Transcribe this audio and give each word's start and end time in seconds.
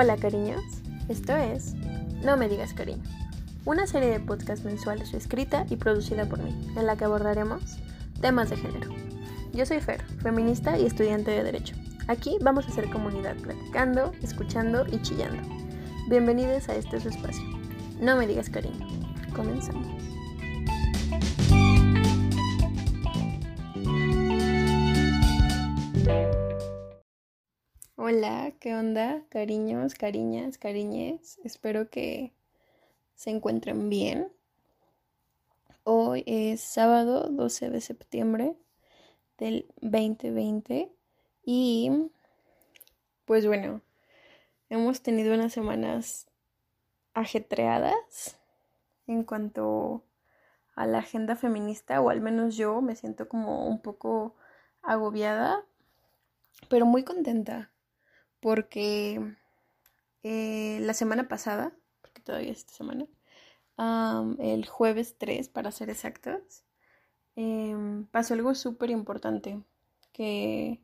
Hola 0.00 0.16
cariños, 0.16 0.62
esto 1.08 1.34
es 1.34 1.74
No 2.22 2.36
me 2.36 2.48
digas 2.48 2.72
cariño, 2.72 3.02
una 3.64 3.88
serie 3.88 4.10
de 4.10 4.20
podcasts 4.20 4.64
mensuales 4.64 5.12
escrita 5.12 5.66
y 5.70 5.74
producida 5.74 6.24
por 6.24 6.40
mí, 6.40 6.54
en 6.76 6.86
la 6.86 6.94
que 6.94 7.04
abordaremos 7.04 7.80
temas 8.20 8.48
de 8.48 8.58
género. 8.58 8.92
Yo 9.52 9.66
soy 9.66 9.80
Fer, 9.80 10.04
feminista 10.22 10.78
y 10.78 10.86
estudiante 10.86 11.32
de 11.32 11.42
Derecho. 11.42 11.74
Aquí 12.06 12.38
vamos 12.40 12.66
a 12.66 12.68
hacer 12.68 12.88
comunidad 12.90 13.34
platicando, 13.38 14.12
escuchando 14.22 14.86
y 14.86 15.02
chillando. 15.02 15.42
Bienvenidos 16.08 16.68
a 16.68 16.76
este 16.76 17.00
su 17.00 17.08
espacio. 17.08 17.42
No 18.00 18.16
me 18.16 18.28
digas 18.28 18.50
cariño. 18.50 18.86
Comenzamos. 19.34 20.07
Hola, 28.10 28.54
¿qué 28.58 28.74
onda? 28.74 29.22
Cariños, 29.28 29.94
cariñas, 29.94 30.56
cariñes. 30.56 31.38
Espero 31.44 31.90
que 31.90 32.32
se 33.14 33.28
encuentren 33.28 33.90
bien. 33.90 34.32
Hoy 35.84 36.24
es 36.26 36.62
sábado 36.62 37.28
12 37.28 37.68
de 37.68 37.82
septiembre 37.82 38.56
del 39.36 39.70
2020 39.82 40.90
y 41.44 42.10
pues 43.26 43.46
bueno, 43.46 43.82
hemos 44.70 45.02
tenido 45.02 45.34
unas 45.34 45.52
semanas 45.52 46.28
ajetreadas 47.12 48.38
en 49.06 49.22
cuanto 49.22 50.02
a 50.74 50.86
la 50.86 51.00
agenda 51.00 51.36
feminista 51.36 52.00
o 52.00 52.08
al 52.08 52.22
menos 52.22 52.56
yo 52.56 52.80
me 52.80 52.96
siento 52.96 53.28
como 53.28 53.68
un 53.68 53.82
poco 53.82 54.34
agobiada 54.80 55.62
pero 56.70 56.86
muy 56.86 57.04
contenta 57.04 57.70
porque 58.40 59.36
eh, 60.22 60.78
la 60.82 60.94
semana 60.94 61.28
pasada, 61.28 61.72
porque 62.00 62.22
todavía 62.22 62.52
es 62.52 62.58
esta 62.58 62.74
semana, 62.74 63.06
el 64.38 64.66
jueves 64.66 65.16
3 65.18 65.48
para 65.48 65.70
ser 65.70 65.90
exactos, 65.90 66.64
em, 67.36 68.06
pasó 68.06 68.34
algo 68.34 68.54
súper 68.54 68.90
importante 68.90 69.62
que 70.12 70.80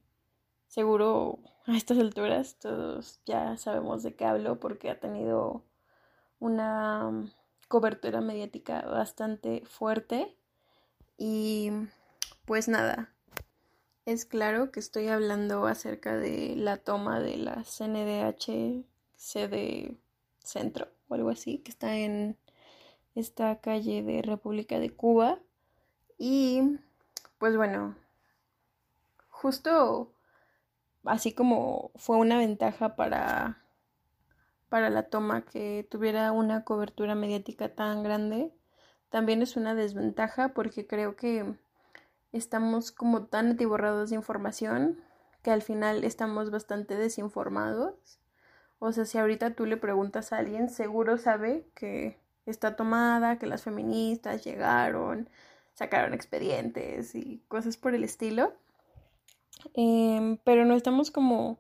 seguro 0.69 1.41
a 1.67 1.77
estas 1.77 1.99
alturas 1.99 2.57
todos 2.59 3.21
ya 3.27 3.57
sabemos 3.57 4.03
de 4.03 4.15
qué 4.15 4.25
hablo 4.25 4.61
porque 4.61 4.91
ha 4.91 5.01
tenido 5.01 5.65
una 6.39 7.11
cobertura 7.69 8.21
mediática 8.21 8.83
bastante 8.83 9.65
fuerte 9.67 10.37
y 11.17 11.71
pues 12.45 12.69
nada, 12.69 13.14
es 14.07 14.27
claro 14.27 14.71
que 14.71 14.81
estoy 14.81 15.09
hablando 15.09 15.67
acerca 15.67 16.17
de 16.17 16.55
la 16.57 16.77
toma 16.77 17.21
de 17.21 17.37
la 17.39 17.65
CNDH 17.65 18.85
sede 19.17 19.97
centro 20.39 20.89
o 21.09 21.15
algo 21.15 21.31
así, 21.31 21.59
que 21.59 21.71
está 21.71 21.97
en 21.97 22.37
esta 23.15 23.61
calle 23.61 24.03
de 24.03 24.23
República 24.23 24.79
de 24.79 24.91
Cuba. 24.91 25.39
Y 26.19 26.79
pues 27.39 27.57
bueno, 27.57 27.97
justo 29.31 30.13
así 31.05 31.33
como 31.33 31.91
fue 31.97 32.17
una 32.19 32.39
ventaja 32.39 32.97
para, 32.97 33.63
para 34.69 34.91
la 34.91 35.05
toma 35.05 35.45
que 35.45 35.87
tuviera 35.91 36.33
una 36.33 36.65
cobertura 36.65 37.15
mediática 37.15 37.75
tan 37.75 38.03
grande, 38.03 38.53
también 39.11 39.43
es 39.43 39.57
una 39.57 39.75
desventaja 39.75 40.51
porque 40.55 40.87
creo 40.87 41.17
que 41.17 41.55
estamos 42.37 42.93
como 42.93 43.27
tan 43.27 43.53
atiborrados 43.53 44.11
de 44.11 44.17
información 44.17 44.99
que 45.43 45.51
al 45.51 45.63
final 45.63 46.05
estamos 46.05 46.51
bastante 46.51 46.97
desinformados. 46.97 48.19
O 48.79 48.93
sea, 48.93 49.05
si 49.05 49.19
ahorita 49.19 49.55
tú 49.55 49.67
le 49.67 49.77
preguntas 49.77 50.33
a 50.33 50.39
alguien, 50.39 50.69
seguro 50.69 51.17
sabe 51.17 51.67
que 51.75 52.19
está 52.45 52.77
tomada, 52.77 53.39
que 53.39 53.47
las 53.47 53.63
feministas 53.63 54.45
llegaron, 54.45 55.29
sacaron 55.75 56.13
expedientes 56.13 57.15
y 57.15 57.43
cosas 57.49 57.77
por 57.77 57.95
el 57.95 58.05
estilo. 58.05 58.53
Em, 59.75 60.39
pero 60.45 60.65
no 60.65 60.75
estamos 60.75 61.11
como 61.11 61.59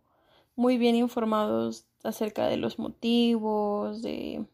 muy 0.57 0.77
bien 0.77 0.97
informados 0.97 1.87
acerca 2.03 2.47
de 2.47 2.57
los 2.57 2.79
motivos, 2.79 4.03
de 4.03 4.47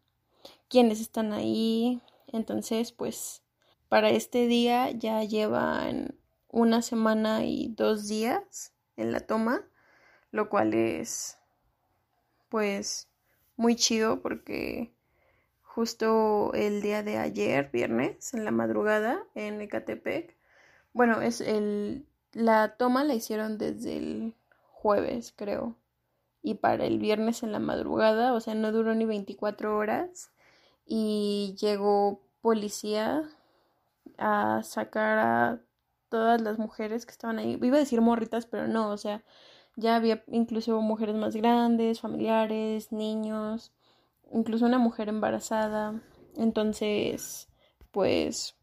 quiénes 0.68 1.00
están 1.00 1.32
ahí. 1.32 2.00
Entonces, 2.28 2.92
pues 2.92 3.42
para 3.90 4.10
este 4.10 4.46
día 4.46 4.92
ya 4.92 5.24
llevan 5.24 6.14
una 6.46 6.80
semana 6.80 7.44
y 7.44 7.74
dos 7.76 8.06
días 8.06 8.72
en 8.96 9.10
la 9.10 9.18
toma, 9.18 9.62
lo 10.30 10.48
cual 10.48 10.74
es 10.74 11.38
pues 12.48 13.08
muy 13.56 13.74
chido 13.74 14.22
porque 14.22 14.94
justo 15.62 16.52
el 16.54 16.82
día 16.82 17.02
de 17.02 17.18
ayer, 17.18 17.68
viernes, 17.72 18.32
en 18.32 18.44
la 18.44 18.52
madrugada, 18.52 19.24
en 19.34 19.60
Ecatepec, 19.60 20.36
bueno, 20.92 21.20
es 21.20 21.40
el, 21.40 22.06
la 22.32 22.76
toma 22.76 23.02
la 23.02 23.14
hicieron 23.14 23.58
desde 23.58 23.96
el 23.96 24.36
jueves, 24.70 25.34
creo, 25.36 25.74
y 26.42 26.54
para 26.54 26.84
el 26.84 27.00
viernes 27.00 27.42
en 27.42 27.50
la 27.50 27.58
madrugada, 27.58 28.34
o 28.34 28.40
sea, 28.40 28.54
no 28.54 28.70
duró 28.70 28.94
ni 28.94 29.04
24 29.04 29.76
horas, 29.76 30.30
y 30.86 31.56
llegó 31.58 32.22
policía 32.40 33.28
a 34.20 34.62
sacar 34.62 35.18
a 35.18 35.60
todas 36.10 36.40
las 36.40 36.58
mujeres 36.58 37.06
que 37.06 37.12
estaban 37.12 37.38
ahí. 37.38 37.58
Iba 37.60 37.76
a 37.76 37.80
decir 37.80 38.00
morritas, 38.00 38.46
pero 38.46 38.68
no, 38.68 38.90
o 38.90 38.98
sea, 38.98 39.24
ya 39.76 39.96
había 39.96 40.22
incluso 40.28 40.80
mujeres 40.82 41.16
más 41.16 41.34
grandes, 41.34 42.00
familiares, 42.00 42.92
niños, 42.92 43.72
incluso 44.30 44.66
una 44.66 44.78
mujer 44.78 45.08
embarazada. 45.08 46.02
Entonces, 46.36 47.48
pues, 47.90 48.56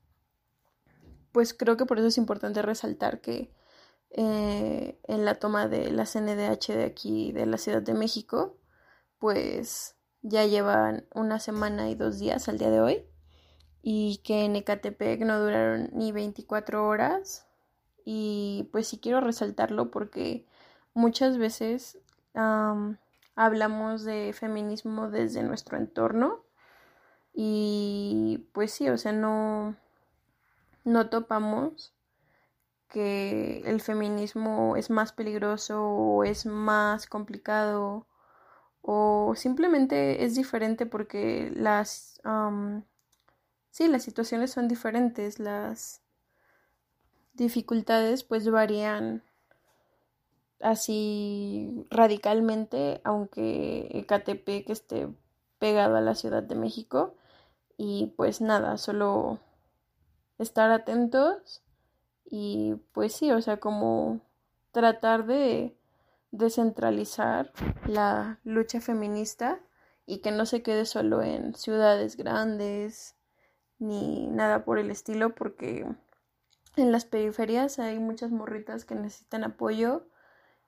pues 1.31 1.53
creo 1.53 1.77
que 1.77 1.85
por 1.85 1.97
eso 1.97 2.07
es 2.07 2.17
importante 2.17 2.61
resaltar 2.61 3.21
que 3.21 3.51
eh, 4.11 4.99
en 5.03 5.25
la 5.25 5.35
toma 5.35 5.67
de 5.67 5.91
la 5.91 6.05
CNDH 6.05 6.67
de 6.73 6.85
aquí, 6.85 7.31
de 7.31 7.45
la 7.45 7.57
Ciudad 7.57 7.81
de 7.81 7.93
México, 7.93 8.57
pues 9.19 9.95
ya 10.21 10.45
llevan 10.45 11.07
una 11.15 11.39
semana 11.39 11.89
y 11.89 11.95
dos 11.95 12.19
días 12.19 12.47
al 12.49 12.57
día 12.57 12.69
de 12.69 12.81
hoy 12.81 13.05
y 13.81 14.21
que 14.23 14.45
en 14.45 14.55
Ecatepec 14.55 15.21
no 15.21 15.39
duraron 15.39 15.89
ni 15.93 16.11
24 16.11 16.87
horas. 16.87 17.47
Y 18.05 18.69
pues 18.71 18.87
sí 18.87 18.99
quiero 18.99 19.19
resaltarlo 19.21 19.91
porque 19.91 20.45
muchas 20.93 21.37
veces 21.37 21.99
hablamos 23.35 24.03
de 24.03 24.33
feminismo 24.33 25.09
desde 25.09 25.43
nuestro 25.43 25.77
entorno 25.77 26.43
y 27.33 28.47
pues 28.51 28.71
sí, 28.71 28.89
o 28.89 28.97
sea, 28.97 29.11
no, 29.11 29.75
no 30.83 31.09
topamos 31.09 31.93
que 32.89 33.61
el 33.65 33.81
feminismo 33.81 34.75
es 34.75 34.89
más 34.89 35.11
peligroso 35.11 35.83
o 35.85 36.23
es 36.23 36.45
más 36.45 37.05
complicado 37.05 38.07
o 38.81 39.33
simplemente 39.35 40.23
es 40.23 40.35
diferente 40.35 40.85
porque 40.85 41.51
las 41.53 42.19
sí, 43.77 43.87
las 43.87 44.01
situaciones 44.01 44.49
son 44.49 44.67
diferentes, 44.67 45.37
las 45.37 46.01
dificultades 47.35 48.23
pues 48.23 48.49
varían 48.49 49.21
así 50.59 51.85
radicalmente, 51.91 53.01
aunque 53.03 53.87
Ecatepec 53.91 54.67
esté 54.71 55.09
pegado 55.59 55.95
a 55.95 56.01
la 56.01 56.15
Ciudad 56.15 56.41
de 56.41 56.55
México. 56.55 57.13
Y 57.77 58.13
pues 58.17 58.41
nada, 58.41 58.79
solo 58.79 59.37
estar 60.39 60.71
atentos 60.71 61.61
y 62.25 62.77
pues 62.93 63.13
sí, 63.13 63.31
o 63.31 63.39
sea, 63.43 63.57
como 63.57 64.21
tratar 64.71 65.27
de 65.27 65.77
descentralizar 66.31 67.51
la 67.85 68.39
lucha 68.43 68.81
feminista 68.81 69.59
y 70.07 70.21
que 70.21 70.31
no 70.31 70.47
se 70.47 70.63
quede 70.63 70.85
solo 70.85 71.21
en 71.21 71.53
ciudades 71.53 72.17
grandes 72.17 73.16
ni 73.79 74.27
nada 74.27 74.65
por 74.65 74.79
el 74.79 74.91
estilo 74.91 75.35
porque 75.35 75.85
en 76.75 76.91
las 76.91 77.05
periferias 77.05 77.79
hay 77.79 77.99
muchas 77.99 78.31
morritas 78.31 78.85
que 78.85 78.95
necesitan 78.95 79.43
apoyo 79.43 80.07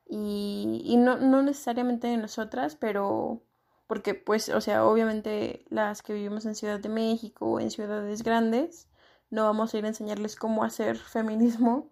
y, 0.07 0.81
y 0.83 0.97
no, 0.97 1.17
no 1.17 1.43
necesariamente 1.43 2.07
de 2.07 2.17
nosotras, 2.17 2.75
pero 2.75 3.43
porque 3.87 4.13
pues, 4.13 4.49
o 4.49 4.61
sea, 4.61 4.85
obviamente 4.85 5.65
las 5.69 6.03
que 6.03 6.13
vivimos 6.13 6.45
en 6.45 6.55
Ciudad 6.55 6.79
de 6.79 6.89
México 6.89 7.47
o 7.47 7.59
en 7.59 7.71
ciudades 7.71 8.23
grandes, 8.23 8.87
no 9.31 9.45
vamos 9.45 9.73
a 9.73 9.77
ir 9.77 9.85
a 9.85 9.89
enseñarles 9.89 10.35
cómo 10.35 10.63
hacer 10.63 10.97
feminismo 10.97 11.89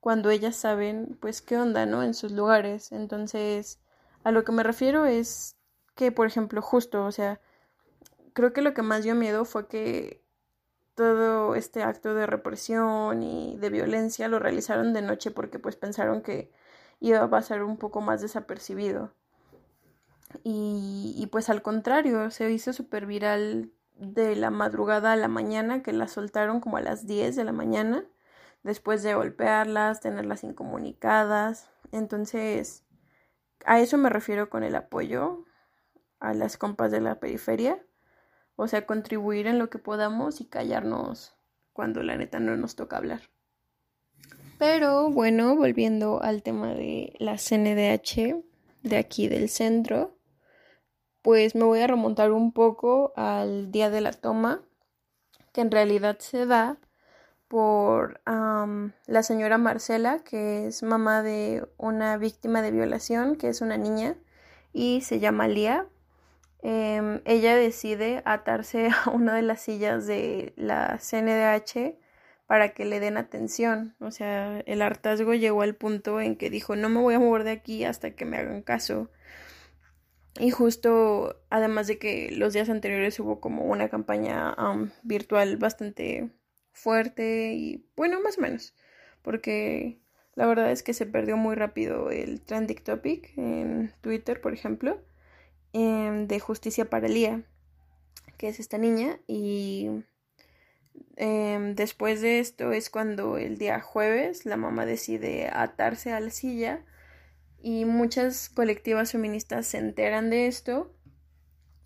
cuando 0.00 0.30
ellas 0.30 0.56
saben 0.56 1.18
pues 1.20 1.42
qué 1.42 1.56
onda, 1.58 1.86
¿no? 1.86 2.02
En 2.02 2.14
sus 2.14 2.32
lugares. 2.32 2.92
Entonces, 2.92 3.80
a 4.22 4.32
lo 4.32 4.44
que 4.44 4.52
me 4.52 4.62
refiero 4.62 5.06
es 5.06 5.56
que, 5.94 6.12
por 6.12 6.26
ejemplo, 6.26 6.62
justo, 6.62 7.04
o 7.04 7.12
sea, 7.12 7.40
creo 8.32 8.52
que 8.52 8.62
lo 8.62 8.74
que 8.74 8.82
más 8.82 9.04
dio 9.04 9.14
miedo 9.14 9.44
fue 9.44 9.68
que 9.68 10.23
todo 10.94 11.54
este 11.54 11.82
acto 11.82 12.14
de 12.14 12.26
represión 12.26 13.22
y 13.22 13.56
de 13.58 13.70
violencia 13.70 14.28
lo 14.28 14.38
realizaron 14.38 14.92
de 14.92 15.02
noche 15.02 15.30
porque 15.30 15.58
pues 15.58 15.76
pensaron 15.76 16.22
que 16.22 16.50
iba 17.00 17.22
a 17.22 17.30
pasar 17.30 17.62
un 17.64 17.76
poco 17.76 18.00
más 18.00 18.20
desapercibido. 18.20 19.14
Y, 20.42 21.14
y 21.16 21.26
pues 21.26 21.48
al 21.50 21.62
contrario, 21.62 22.30
se 22.30 22.50
hizo 22.50 22.72
súper 22.72 23.06
viral 23.06 23.72
de 23.96 24.36
la 24.36 24.50
madrugada 24.50 25.12
a 25.12 25.16
la 25.16 25.28
mañana, 25.28 25.82
que 25.82 25.92
la 25.92 26.08
soltaron 26.08 26.60
como 26.60 26.76
a 26.76 26.80
las 26.80 27.06
10 27.06 27.36
de 27.36 27.44
la 27.44 27.52
mañana, 27.52 28.04
después 28.62 29.02
de 29.02 29.14
golpearlas, 29.14 30.00
tenerlas 30.00 30.42
incomunicadas. 30.44 31.70
Entonces, 31.92 32.84
a 33.64 33.80
eso 33.80 33.98
me 33.98 34.10
refiero 34.10 34.50
con 34.50 34.64
el 34.64 34.74
apoyo 34.74 35.44
a 36.20 36.34
las 36.34 36.56
compas 36.56 36.90
de 36.90 37.00
la 37.00 37.20
periferia. 37.20 37.84
O 38.56 38.68
sea, 38.68 38.86
contribuir 38.86 39.46
en 39.46 39.58
lo 39.58 39.70
que 39.70 39.78
podamos 39.78 40.40
y 40.40 40.44
callarnos 40.46 41.34
cuando 41.72 42.02
la 42.02 42.16
neta 42.16 42.38
no 42.38 42.56
nos 42.56 42.76
toca 42.76 42.96
hablar. 42.96 43.22
Pero 44.58 45.10
bueno, 45.10 45.56
volviendo 45.56 46.22
al 46.22 46.42
tema 46.42 46.68
de 46.74 47.14
la 47.18 47.36
CNDH 47.36 48.44
de 48.82 48.96
aquí 48.96 49.28
del 49.28 49.48
centro, 49.48 50.16
pues 51.22 51.54
me 51.54 51.64
voy 51.64 51.80
a 51.80 51.86
remontar 51.86 52.30
un 52.30 52.52
poco 52.52 53.12
al 53.16 53.72
día 53.72 53.90
de 53.90 54.00
la 54.00 54.12
toma, 54.12 54.62
que 55.52 55.60
en 55.60 55.70
realidad 55.70 56.18
se 56.20 56.46
da 56.46 56.78
por 57.48 58.20
la 58.24 59.22
señora 59.22 59.58
Marcela, 59.58 60.20
que 60.20 60.66
es 60.66 60.82
mamá 60.82 61.22
de 61.22 61.66
una 61.76 62.16
víctima 62.16 62.62
de 62.62 62.70
violación, 62.70 63.36
que 63.36 63.48
es 63.48 63.60
una 63.60 63.76
niña, 63.76 64.16
y 64.72 65.00
se 65.00 65.18
llama 65.18 65.48
Lía. 65.48 65.86
Em, 66.66 67.20
ella 67.26 67.56
decide 67.56 68.22
atarse 68.24 68.88
a 69.04 69.10
una 69.10 69.34
de 69.34 69.42
las 69.42 69.60
sillas 69.60 70.06
de 70.06 70.54
la 70.56 70.98
CNDH 70.98 71.94
para 72.46 72.70
que 72.70 72.86
le 72.86 73.00
den 73.00 73.18
atención. 73.18 73.94
O 74.00 74.10
sea, 74.10 74.60
el 74.60 74.80
hartazgo 74.82 75.34
llegó 75.34 75.60
al 75.62 75.74
punto 75.76 76.20
en 76.22 76.36
que 76.36 76.48
dijo, 76.50 76.74
no 76.74 76.88
me 76.88 77.00
voy 77.00 77.14
a 77.14 77.18
mover 77.20 77.44
de 77.44 77.50
aquí 77.50 77.84
hasta 77.84 78.12
que 78.12 78.24
me 78.24 78.38
hagan 78.38 78.62
caso. 78.62 79.10
Y 80.40 80.50
justo, 80.50 81.38
además 81.50 81.86
de 81.86 81.98
que 81.98 82.30
los 82.32 82.54
días 82.54 82.70
anteriores 82.70 83.20
hubo 83.20 83.40
como 83.40 83.64
una 83.64 83.90
campaña 83.90 84.56
virtual 85.02 85.58
bastante 85.58 86.30
fuerte 86.72 87.52
y 87.54 87.86
bueno, 87.94 88.20
más 88.20 88.38
o 88.38 88.40
menos, 88.40 88.74
porque 89.22 90.00
la 90.34 90.46
verdad 90.46 90.72
es 90.72 90.82
que 90.82 90.94
se 90.94 91.06
perdió 91.06 91.36
muy 91.36 91.54
rápido 91.56 92.10
el 92.10 92.40
trending 92.40 92.82
topic 92.82 93.32
en 93.36 93.92
Twitter, 94.00 94.40
por 94.40 94.54
ejemplo, 94.54 95.00
em, 95.74 96.26
de 96.26 96.40
justicia 96.40 96.88
para 96.88 97.08
Lía, 97.08 97.42
que 98.38 98.48
es 98.48 98.58
esta 98.58 98.78
niña, 98.78 99.20
y 99.26 99.90
em, 101.16 101.74
después 101.74 102.22
de 102.22 102.38
esto 102.38 102.72
es 102.72 102.88
cuando 102.88 103.36
el 103.36 103.58
día 103.58 103.80
jueves 103.80 104.46
la 104.46 104.56
mamá 104.56 104.86
decide 104.86 105.50
atarse 105.52 106.12
a 106.12 106.20
la 106.20 106.30
silla 106.30 106.82
y 107.60 107.84
muchas 107.84 108.48
colectivas 108.48 109.12
feministas 109.12 109.66
se 109.66 109.78
enteran 109.78 110.30
de 110.30 110.46
esto 110.46 110.94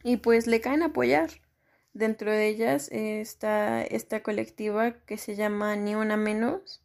y 0.03 0.19
pues 0.19 0.47
le 0.47 0.61
caen 0.61 0.83
apoyar. 0.83 1.31
Dentro 1.93 2.31
de 2.31 2.47
ellas 2.49 2.89
está 2.93 3.83
esta 3.83 4.23
colectiva 4.23 4.93
que 5.07 5.19
se 5.19 5.35
llama 5.35 5.75
Ni 5.77 5.95
Una 5.95 6.17
Menos 6.17 6.83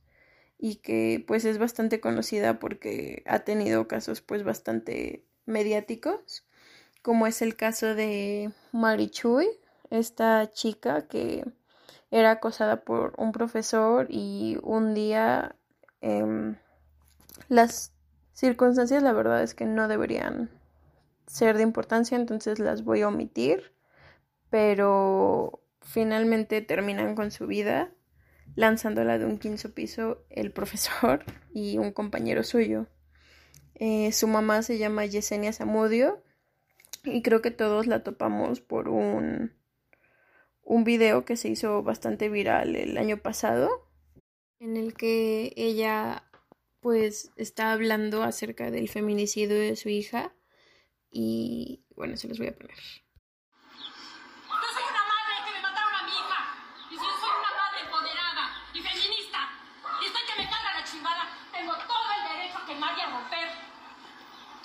y 0.58 0.78
que 0.78 1.24
pues 1.28 1.46
es 1.46 1.58
bastante 1.58 2.00
conocida 2.00 2.60
porque 2.60 3.24
ha 3.26 3.40
tenido 3.40 3.88
casos 3.88 4.22
pues 4.22 4.44
bastante 4.44 5.26
mediáticos, 5.46 6.46
como 7.04 7.28
es 7.28 7.42
el 7.42 7.56
caso 7.56 7.94
de 7.94 8.52
Marichuy, 8.72 9.48
esta 9.92 10.50
chica 10.52 11.06
que 11.08 11.46
era 12.10 12.32
acosada 12.32 12.86
por 12.86 13.14
un 13.18 13.34
profesor 13.34 14.08
y 14.10 14.58
un 14.64 14.94
día 14.94 15.56
em, 16.02 16.56
las 17.50 17.94
circunstancias 18.32 19.04
la 19.04 19.12
verdad 19.12 19.44
es 19.44 19.54
que 19.54 19.66
no 19.66 19.88
deberían 19.88 20.50
ser 21.28 21.58
de 21.58 21.64
importancia, 21.64 22.16
entonces 22.16 22.58
las 22.60 22.86
voy 22.86 23.02
a 23.02 23.10
omitir, 23.10 23.74
pero 24.50 25.62
finalmente 25.82 26.62
terminan 26.62 27.16
con 27.16 27.32
su 27.32 27.48
vida 27.48 27.92
lanzándola 28.56 29.18
de 29.20 29.26
un 29.26 29.40
quinto 29.40 29.74
piso 29.74 30.24
el 30.30 30.52
profesor 30.54 31.26
y 31.54 31.80
un 31.80 31.92
compañero 31.92 32.44
suyo. 32.44 32.88
Eh, 33.76 34.12
su 34.14 34.28
mamá 34.28 34.62
se 34.62 34.78
llama 34.78 35.06
Yesenia 35.06 35.52
Zamudio 35.52 36.24
y 37.04 37.22
creo 37.22 37.42
que 37.42 37.52
todos 37.52 37.88
la 37.88 38.04
topamos 38.04 38.62
por 38.62 38.90
un, 38.90 39.54
un 40.64 40.84
video 40.84 41.26
que 41.26 41.38
se 41.38 41.50
hizo 41.50 41.84
bastante 41.84 42.30
viral 42.30 42.76
el 42.76 42.98
año 42.98 43.18
pasado 43.18 43.70
en 44.60 44.78
el 44.78 44.94
que 44.94 45.54
ella 45.58 46.24
pues 46.80 47.32
está 47.36 47.72
hablando 47.72 48.24
acerca 48.24 48.72
del 48.72 48.90
feminicidio 48.90 49.56
de 49.56 49.76
su 49.76 49.90
hija 49.90 50.34
y 51.12 51.86
bueno, 51.96 52.18
se 52.18 52.28
los 52.28 52.40
voy 52.40 52.48
a 52.48 52.56
poner. 52.56 52.76
Yo 52.76 54.68
soy 54.74 54.84
una 54.84 55.04
madre 55.04 55.36
que 55.46 55.52
me 55.54 55.62
mataron 55.62 55.96
a 55.96 56.04
mi 56.04 56.12
hija 56.12 56.40
y 56.92 56.96
yo 56.96 57.10
soy 57.20 57.32
una 57.40 57.54
madre 57.54 57.80
empoderada 57.86 58.44
y 58.74 58.80
feminista 58.82 59.40
y 60.02 60.06
estoy 60.08 60.24
que 60.28 60.36
me 60.42 60.50
carga 60.50 60.80
la 60.80 60.84
chingada. 60.84 61.24
Tengo 61.52 61.74
todo 61.88 62.08
el 62.18 62.24
derecho 62.34 62.58
a 62.58 62.66
quemar 62.66 62.98
y 62.98 63.02
a 63.02 63.08
romper. 63.12 63.48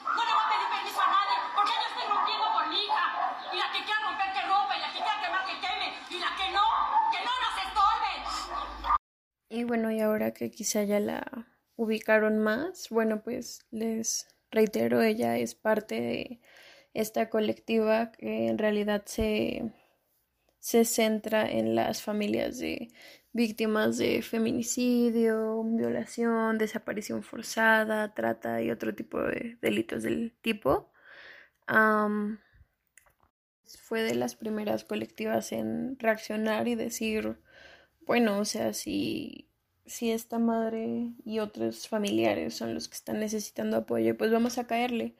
No 0.09 0.21
le 0.25 0.33
voy 0.33 0.43
a 0.43 0.51
pedir 0.51 0.69
permiso 0.73 1.01
a 1.03 1.11
nadie 1.11 1.37
porque 1.55 1.75
yo 1.75 1.87
estoy 1.91 2.07
rompiendo 2.07 2.47
por 2.55 2.65
mi 2.71 2.79
hija 2.87 3.05
y 3.53 3.57
la 3.59 3.69
que 3.75 3.83
quiera 3.83 4.01
romper 4.09 4.29
que 4.33 4.43
rompa 4.47 4.73
y 4.75 4.81
la 4.81 4.91
que 4.95 5.01
quiera 5.03 5.21
quemar 5.23 5.43
que 5.47 5.57
queme 5.59 5.89
y 6.11 6.17
la 6.19 6.31
que 6.39 6.47
no, 6.51 6.67
que 7.13 7.21
no 7.23 7.35
nos 7.45 7.55
estorbe. 7.63 8.13
Y 9.51 9.58
bueno, 9.69 9.93
y 9.93 10.01
ahora 10.01 10.33
que 10.33 10.51
quizá 10.51 10.83
ya 10.83 10.99
la 10.99 11.47
ubicaron 11.77 12.39
más, 12.39 12.89
bueno, 12.91 13.23
pues 13.23 13.67
les 13.71 14.27
reitero, 14.51 15.03
ella 15.03 15.37
es 15.37 15.55
parte 15.55 16.01
de 16.01 16.41
esta 16.95 17.29
colectiva 17.29 18.11
que 18.13 18.49
en 18.49 18.59
realidad 18.59 19.03
se, 19.05 19.73
se 20.59 20.85
centra 20.87 21.49
en 21.49 21.75
las 21.75 22.03
familias 22.03 22.59
de 22.59 22.89
víctimas 23.33 23.99
de 23.99 24.23
feminicidio, 24.23 25.63
violación, 25.65 26.59
desaparición 26.59 27.23
forzada, 27.23 28.15
trata 28.15 28.63
y 28.63 28.71
otro 28.71 28.95
tipo 28.95 29.21
de 29.21 29.59
delitos 29.61 30.03
del 30.03 30.35
tipo. 30.41 30.91
fue 33.83 34.03
de 34.03 34.15
las 34.15 34.35
primeras 34.35 34.85
colectivas 34.85 35.53
en 35.53 35.99
reaccionar 35.99 36.69
y 36.69 36.75
decir, 36.75 37.39
bueno, 38.07 38.39
o 38.39 38.45
sea, 38.47 38.73
si 38.73 39.48
si 39.89 40.11
esta 40.13 40.39
madre 40.39 41.13
y 41.25 41.41
otros 41.41 41.89
familiares 41.89 42.55
son 42.55 42.75
los 42.75 42.89
que 42.89 42.95
están 42.95 43.21
necesitando 43.21 43.79
apoyo, 43.79 44.17
pues 44.17 44.31
vamos 44.31 44.59
a 44.59 44.67
caerle. 44.67 45.15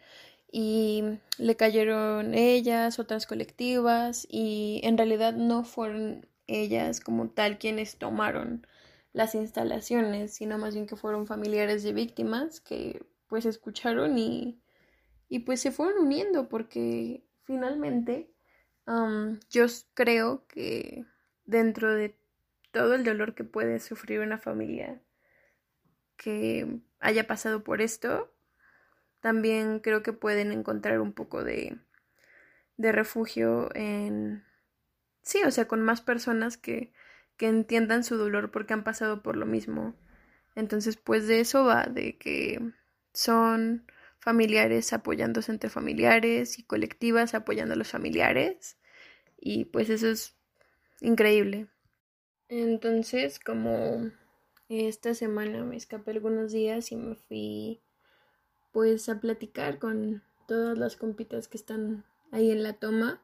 Y 0.51 1.05
le 1.39 1.57
cayeron 1.57 2.35
ellas, 2.35 2.99
otras 2.99 3.27
colectivas, 3.27 4.27
y 4.31 4.81
en 4.85 4.97
realidad 4.97 5.35
no 5.35 5.65
fueron 5.65 6.27
ellas 6.47 7.01
como 7.01 7.29
tal 7.31 7.59
quienes 7.59 7.97
tomaron 7.97 8.67
las 9.13 9.35
instalaciones, 9.35 10.35
sino 10.35 10.59
más 10.59 10.75
bien 10.75 10.87
que 10.87 10.97
fueron 10.97 11.27
familiares 11.27 11.83
de 11.83 11.93
víctimas 11.93 12.61
que 12.61 13.05
pues 13.27 13.47
escucharon 13.47 14.19
y, 14.19 14.61
y 15.29 15.41
pues 15.41 15.61
se 15.61 15.73
fueron 15.73 16.05
uniendo 16.05 16.49
porque 16.49 17.25
finalmente 17.43 18.31
yo 19.51 19.67
creo 19.95 20.47
que 20.47 21.05
dentro 21.45 21.95
de 21.95 22.17
todo 22.71 22.95
el 22.95 23.05
dolor 23.05 23.35
que 23.35 23.45
puede 23.45 23.81
sufrir 23.81 24.21
una 24.21 24.39
familia 24.39 25.01
que 26.17 26.81
haya 27.01 27.27
pasado 27.27 27.65
por 27.65 27.81
esto, 27.81 28.33
también 29.21 29.81
creo 29.81 30.03
que 30.03 30.13
pueden 30.13 30.53
encontrar 30.53 31.01
un 31.01 31.13
poco 31.13 31.45
de, 31.45 31.79
de 32.77 32.93
refugio 32.93 33.71
en... 33.75 34.45
Sí, 35.23 35.43
o 35.45 35.51
sea, 35.51 35.69
con 35.69 35.83
más 35.83 36.01
personas 36.01 36.57
que, 36.57 36.93
que 37.37 37.49
entiendan 37.49 38.05
su 38.05 38.17
dolor 38.17 38.51
porque 38.51 38.75
han 38.75 38.85
pasado 38.85 39.23
por 39.23 39.37
lo 39.37 39.47
mismo. 39.47 39.95
Entonces, 40.55 40.97
pues 40.97 41.27
de 41.27 41.41
eso 41.41 41.65
va, 41.65 41.85
de 41.85 42.19
que 42.19 42.61
son 43.13 43.87
familiares 44.19 44.93
apoyándose 44.93 45.53
entre 45.53 45.71
familiares 45.71 46.59
y 46.59 46.65
colectivas 46.65 47.35
apoyando 47.35 47.75
a 47.75 47.77
los 47.77 47.91
familiares. 47.91 48.79
Y 49.41 49.67
pues 49.67 49.91
eso 49.91 50.09
es 50.09 50.37
increíble. 51.01 51.69
Entonces, 52.49 53.39
como 53.39 54.11
esta 54.71 55.15
semana 55.15 55.65
me 55.65 55.77
escapé 55.77 56.13
algunos 56.13 56.53
días 56.53 56.93
y 56.93 56.97
me 56.97 57.15
fui 57.15 57.81
pues 58.73 59.09
a 59.09 59.21
platicar 59.21 59.79
con 59.79 60.23
todas 60.47 60.79
las 60.79 60.97
compitas 60.97 61.49
que 61.49 61.59
están 61.59 62.05
ahí 62.33 62.51
en 62.51 62.63
la 62.63 62.75
toma, 62.75 63.21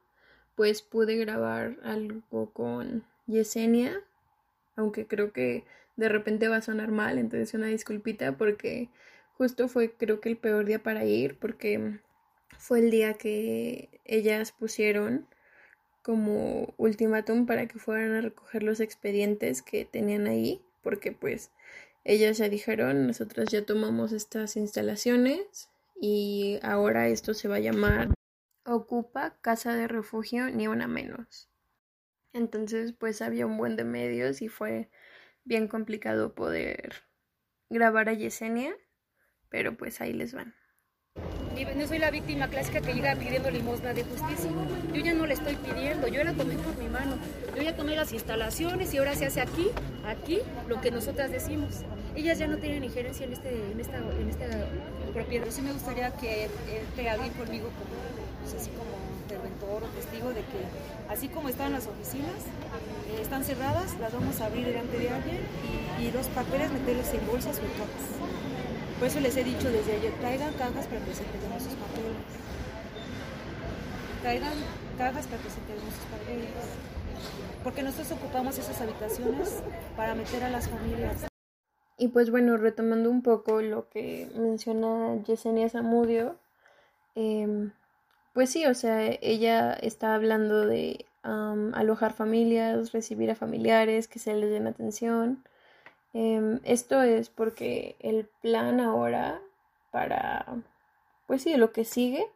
pues 0.55 0.83
pude 0.83 1.17
grabar 1.17 1.79
algo 1.83 2.53
con 2.53 3.05
Yesenia, 3.27 4.03
aunque 4.77 5.07
creo 5.07 5.33
que 5.33 5.65
de 5.97 6.09
repente 6.09 6.49
va 6.49 6.57
a 6.57 6.63
sonar 6.63 6.91
mal, 6.91 7.19
entonces 7.19 7.55
una 7.55 7.67
disculpita 7.69 8.37
porque 8.37 8.91
justo 9.39 9.69
fue 9.69 9.93
creo 9.93 10.21
que 10.21 10.29
el 10.29 10.37
peor 10.37 10.65
día 10.65 10.83
para 10.83 11.05
ir 11.05 11.39
porque 11.39 12.01
fue 12.59 12.81
el 12.81 12.91
día 12.91 13.15
que 13.15 14.01
ellas 14.05 14.53
pusieron 14.53 15.27
como 16.05 16.75
ultimátum 16.77 17.47
para 17.47 17.67
que 17.67 17.79
fueran 17.79 18.13
a 18.13 18.21
recoger 18.21 18.63
los 18.63 18.81
expedientes 18.81 19.63
que 19.63 19.87
tenían 19.87 20.27
ahí, 20.27 20.61
porque 20.83 21.13
pues 21.13 21.51
ellas 22.05 22.37
ya 22.37 22.51
dijeron, 22.51 23.07
nosotras 23.07 23.49
ya 23.51 23.65
tomamos 23.65 24.13
estas 24.13 24.57
instalaciones 24.57 25.71
y 25.99 26.59
ahora 26.63 27.09
esto 27.09 27.33
se 27.33 27.49
va 27.49 27.57
a 27.57 27.61
llamar 27.61 28.13
ocupa 28.67 29.37
casa 29.41 29.75
de 29.75 29.89
refugio 29.89 30.51
ni 30.51 30.69
una 30.69 30.87
menos. 30.87 31.49
Entonces, 32.35 32.93
pues 32.93 33.23
había 33.23 33.47
un 33.47 33.57
buen 33.57 33.77
de 33.77 33.85
medios 33.85 34.43
y 34.43 34.49
fue 34.49 34.91
bien 35.45 35.69
complicado 35.69 36.35
poder 36.35 37.05
grabar 37.71 38.11
a 38.11 38.13
Yesenia, 38.13 38.77
pero 39.49 39.77
pues 39.77 40.03
ahí 40.03 40.13
les 40.13 40.35
van. 40.35 40.55
No 41.55 41.87
soy 41.87 41.99
la 41.99 42.11
víctima 42.11 42.49
clásica 42.49 42.81
que 42.81 42.93
llega 42.95 43.15
pidiendo 43.15 43.49
limosna 43.49 43.95
de 43.95 44.03
justicia. 44.03 44.51
Yo 44.93 45.01
ya 45.01 45.15
no 45.15 45.25
le 45.25 45.35
estoy 45.35 45.55
pidiendo, 45.55 46.09
yo 46.09 46.25
la 46.25 46.33
tomé 46.33 46.57
por 46.57 46.77
mi 46.77 46.89
mano. 46.89 47.17
Yo 47.55 47.63
ya 47.63 47.77
tomé 47.77 47.95
las 47.95 48.13
instalaciones 48.13 48.93
y 48.93 48.99
ahora 48.99 49.15
se 49.15 49.27
hace 49.27 49.41
aquí, 49.41 49.71
aquí, 50.05 50.41
lo 50.69 50.81
que 50.81 50.91
nosotras 50.91 51.31
decimos. 51.31 51.83
Ellas 52.17 52.39
ya 52.39 52.49
no 52.49 52.57
tienen 52.57 52.83
injerencia 52.83 53.25
en, 53.27 53.35
este, 53.35 53.51
en, 53.71 53.79
esta, 53.81 53.99
en 53.99 54.29
esta 54.29 54.47
propiedad. 55.13 55.47
Sí 55.51 55.63
me 55.63 55.73
gustaría 55.73 56.11
que 56.17 56.49
entre 56.67 57.09
alguien 57.09 57.33
conmigo 57.35 57.69
como, 57.69 57.95
pues 58.43 58.61
así 58.61 58.71
como 58.71 58.91
interventor 59.23 59.85
o 59.85 59.87
testigo 59.95 60.31
de 60.31 60.41
que 60.41 60.61
así 61.09 61.29
como 61.29 61.49
están 61.49 61.73
las 61.73 61.87
oficinas, 61.87 62.47
eh, 63.15 63.23
están 63.23 63.45
cerradas, 63.45 63.97
las 64.01 64.13
vamos 64.13 64.41
a 64.41 64.47
abrir 64.47 64.67
delante 64.67 64.99
de 64.99 65.09
alguien 65.09 65.39
y, 66.01 66.07
y 66.07 66.11
los 66.11 66.27
papeles 66.29 66.73
meterlos 66.73 67.15
en 67.15 67.27
bolsas 67.29 67.59
o 67.59 67.63
en 67.63 67.71
cajas. 67.71 68.64
Por 68.99 69.09
eso 69.09 69.21
les 69.21 69.37
he 69.37 69.45
dicho 69.45 69.71
desde 69.71 69.97
ayer, 69.97 70.13
traigan 70.21 70.53
cajas 70.55 70.87
para 70.87 71.05
que 71.05 71.15
se 71.15 71.25
entreguen 71.25 71.61
sus 71.61 71.75
papeles. 71.75 72.17
Traigan 74.23 74.55
cajas 74.97 75.27
para 75.27 75.43
que 75.43 75.51
se 75.51 75.61
entreguen 75.61 75.91
sus 75.91 76.05
papeles. 76.07 76.49
Porque 77.63 77.83
nosotros 77.83 78.13
ocupamos 78.13 78.59
esas 78.59 78.81
habitaciones 78.81 79.63
para 79.97 80.15
meter 80.15 80.45
a 80.45 80.51
las 80.51 80.69
familias. 80.69 81.27
Y 81.97 82.09
pues 82.09 82.31
bueno, 82.31 82.57
retomando 82.57 83.11
un 83.11 83.23
poco 83.23 83.63
lo 83.63 83.89
que 83.89 84.29
menciona 84.37 85.23
Yesenia 85.25 85.69
Zamudio, 85.69 86.37
eh, 87.15 87.71
pues 88.35 88.51
sí, 88.51 88.67
o 88.67 88.75
sea, 88.75 89.01
ella 89.23 89.73
está 89.75 90.15
hablando 90.15 90.67
de 90.67 91.07
um, 91.25 91.73
alojar 91.75 92.13
familias, 92.13 92.93
recibir 92.93 93.31
a 93.31 93.37
familiares, 93.37 94.09
que 94.09 94.19
se 94.19 94.35
les 94.35 94.51
den 94.51 94.67
atención. 94.67 95.45
Eh, 96.15 96.61
esto 96.65 97.03
es 97.03 97.29
porque 97.29 97.97
el 97.99 98.27
plan 98.41 98.81
ahora 98.81 99.43
para, 99.91 100.47
pues 101.27 101.43
sí, 101.43 101.57
lo 101.57 101.73
que 101.73 101.85
sigue 101.85 102.29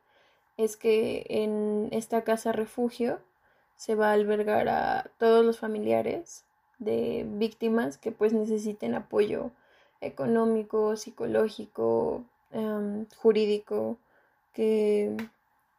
es 0.56 0.76
que 0.76 1.24
en 1.28 1.88
esta 1.92 2.24
casa 2.24 2.52
refugio 2.52 3.20
se 3.76 3.94
va 3.94 4.10
a 4.10 4.14
albergar 4.14 4.68
a 4.68 5.10
todos 5.18 5.44
los 5.44 5.58
familiares 5.60 6.44
de 6.78 7.24
víctimas 7.26 7.96
que 7.98 8.12
pues 8.12 8.32
necesiten 8.32 8.94
apoyo 8.94 9.52
económico, 10.00 10.96
psicológico, 10.96 12.24
um, 12.52 13.06
jurídico, 13.16 13.98
que 14.52 15.16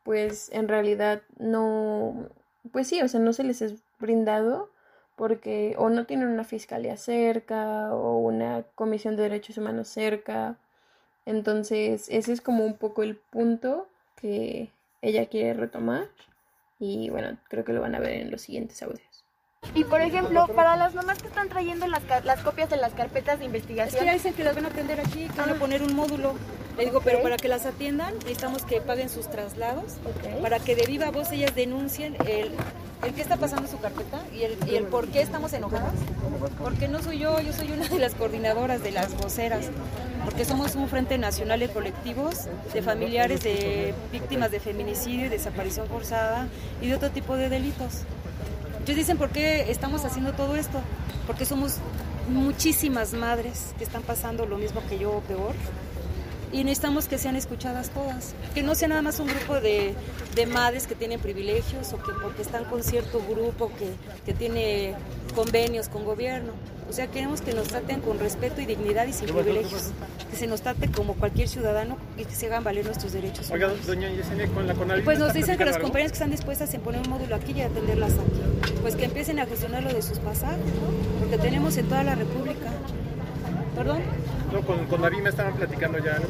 pues 0.04 0.50
en 0.54 0.70
realidad 0.70 1.22
no, 1.38 2.30
pues 2.72 2.88
sí, 2.88 3.02
o 3.02 3.08
sea, 3.08 3.20
no 3.20 3.34
se 3.34 3.44
les 3.44 3.62
es 3.62 3.76
brindado 4.00 4.70
porque 5.20 5.76
o 5.78 5.90
no 5.90 6.06
tienen 6.06 6.30
una 6.30 6.46
fiscalía 6.46 6.96
cerca 6.96 7.94
o 7.94 8.20
una 8.20 8.64
comisión 8.74 9.18
de 9.18 9.24
derechos 9.24 9.58
humanos 9.58 9.90
cerca. 9.90 10.56
Entonces, 11.26 12.08
ese 12.10 12.32
es 12.32 12.40
como 12.40 12.64
un 12.64 12.78
poco 12.78 13.04
el 13.04 13.18
punto 13.18 13.90
que 14.16 14.70
ella 15.02 15.26
quiere 15.26 15.56
retomar 15.56 16.08
y 16.80 17.10
bueno, 17.10 17.38
creo 17.50 17.66
que 17.66 17.74
lo 17.74 17.82
van 17.82 17.96
a 17.96 18.00
ver 18.00 18.14
en 18.14 18.32
los 18.32 18.44
siguientes 18.44 18.82
audios. 18.82 19.26
Y 19.76 19.84
por 19.84 20.00
ejemplo, 20.00 20.48
para 20.56 20.78
las 20.78 20.96
mamás 20.96 21.22
que 21.22 21.28
están 21.28 21.50
trayendo 21.50 21.86
las, 21.88 22.02
las 22.24 22.40
copias 22.40 22.70
de 22.70 22.78
las 22.78 22.94
carpetas 22.94 23.40
de 23.40 23.46
investigación. 23.46 24.02
Es 24.02 24.10
que 24.10 24.14
dicen 24.14 24.34
que 24.34 24.46
las 24.46 24.56
van 24.56 24.68
a 24.68 24.70
atender 24.70 25.02
aquí, 25.02 25.28
que 25.28 25.42
van 25.42 25.50
a 25.50 25.56
poner 25.56 25.84
un 25.84 25.98
módulo. 25.98 26.36
Le 26.80 26.86
digo, 26.86 27.02
pero 27.02 27.22
para 27.22 27.36
que 27.36 27.50
las 27.50 27.66
atiendan 27.66 28.14
necesitamos 28.20 28.64
que 28.64 28.80
paguen 28.80 29.10
sus 29.10 29.30
traslados, 29.30 29.96
para 30.42 30.60
que 30.60 30.78
de 30.78 30.86
viva 30.86 31.12
voz 31.12 31.30
ellas 31.34 31.54
denuncien 31.54 32.16
el, 32.26 32.52
el 33.04 33.14
qué 33.14 33.22
está 33.22 33.36
pasando 33.36 33.66
en 33.66 33.72
su 33.72 33.80
carpeta 33.80 34.24
y 34.34 34.44
el, 34.44 34.58
y 34.66 34.76
el 34.76 34.86
por 34.86 35.10
qué 35.10 35.22
estamos 35.22 35.52
enojadas. 35.52 35.92
Porque 36.58 36.88
no 36.88 37.04
soy 37.04 37.20
yo, 37.20 37.38
yo 37.42 37.52
soy 37.52 37.74
una 37.74 37.86
de 37.90 38.00
las 38.00 38.16
coordinadoras 38.16 38.82
de 38.82 38.92
las 38.92 39.14
voceras, 39.18 39.66
porque 40.24 40.46
somos 40.46 40.76
un 40.76 40.88
frente 40.88 41.18
nacional 41.18 41.60
de 41.60 41.68
colectivos 41.68 42.46
de 42.74 42.82
familiares 42.82 43.44
de 43.44 43.94
víctimas 44.14 44.50
de 44.50 44.62
feminicidio 44.62 45.26
y 45.26 45.30
desaparición 45.30 45.86
forzada 45.90 46.48
y 46.82 46.88
de 46.88 46.96
otro 46.96 47.12
tipo 47.12 47.36
de 47.36 47.50
delitos. 47.50 48.04
Ellos 48.86 48.96
dicen 48.96 49.18
por 49.18 49.32
qué 49.32 49.70
estamos 49.70 50.06
haciendo 50.06 50.32
todo 50.32 50.56
esto, 50.56 50.80
porque 51.28 51.44
somos 51.44 51.76
muchísimas 52.30 53.12
madres 53.12 53.74
que 53.78 53.84
están 53.84 54.02
pasando 54.02 54.46
lo 54.46 54.58
mismo 54.58 54.82
que 54.88 54.98
yo 54.98 55.12
o 55.12 55.20
peor 55.20 55.56
y 56.52 56.64
necesitamos 56.64 57.08
que 57.08 57.18
sean 57.18 57.36
escuchadas 57.36 57.90
todas, 57.90 58.34
que 58.54 58.64
no 58.64 58.76
sea 58.76 58.88
nada 58.88 59.02
más 59.02 59.20
un 59.20 59.28
grupo 59.28 59.60
de, 59.60 59.94
de 60.36 60.46
madres 60.46 60.88
que 60.88 60.96
tienen 60.96 61.20
privilegios 61.20 61.94
o 61.94 61.98
que 61.98 62.12
porque 62.22 62.42
están 62.42 62.66
con 62.66 62.84
cierto 62.84 63.22
grupo 63.30 63.72
que, 63.78 63.92
que 64.26 64.34
tiene 64.34 64.96
convenios 65.36 65.90
con 65.90 66.06
gobierno. 66.06 66.54
O 66.90 66.92
sea, 66.92 67.06
queremos 67.06 67.42
que 67.42 67.54
nos 67.54 67.68
traten 67.68 68.02
con 68.02 68.18
respeto 68.18 68.62
y 68.62 68.66
dignidad 68.66 69.06
y 69.06 69.14
sin 69.14 69.28
privilegios, 69.28 69.92
que 70.32 70.36
se 70.36 70.48
nos 70.48 70.62
trate 70.62 70.90
como 70.90 71.14
cualquier 71.14 71.48
ciudadano 71.48 71.98
y 72.18 72.26
que 72.26 72.34
se 72.34 72.48
hagan 72.48 72.64
valer 72.64 72.84
nuestros 72.84 73.14
derechos. 73.14 73.52
Oiga, 73.52 73.70
doña 73.86 74.10
Yesenia, 74.10 74.48
con 74.48 74.66
la 74.66 74.74
Conavip 74.74 75.04
Y 75.04 75.06
pues 75.06 75.20
nos 75.20 75.28
¿está 75.28 75.38
dicen 75.38 75.58
que 75.60 75.66
las 75.66 75.78
compañías 75.78 76.12
que 76.12 76.16
están 76.16 76.32
dispuestas 76.32 76.74
en 76.74 76.82
poner 76.82 77.02
un 77.02 77.10
módulo 77.10 77.36
aquí 77.36 77.52
y 77.52 77.62
atenderlas 77.62 78.14
aquí, 78.14 78.74
pues 78.82 78.96
que 78.96 79.06
empiecen 79.06 79.40
a 79.40 79.46
gestionar 79.46 79.84
lo 79.84 79.94
de 79.94 80.02
sus 80.02 80.18
pasajes, 80.18 80.58
¿no? 80.58 81.20
Porque 81.20 81.38
tenemos 81.38 81.78
en 81.78 81.88
toda 81.88 82.04
la 82.04 82.16
República. 82.16 82.72
¿Perdón? 83.76 84.02
No, 84.52 84.62
con, 84.66 84.86
con 84.88 85.02
David 85.02 85.20
me 85.20 85.30
estaban 85.30 85.56
platicando 85.56 86.00
ya, 86.00 86.18
¿no? 86.20 86.26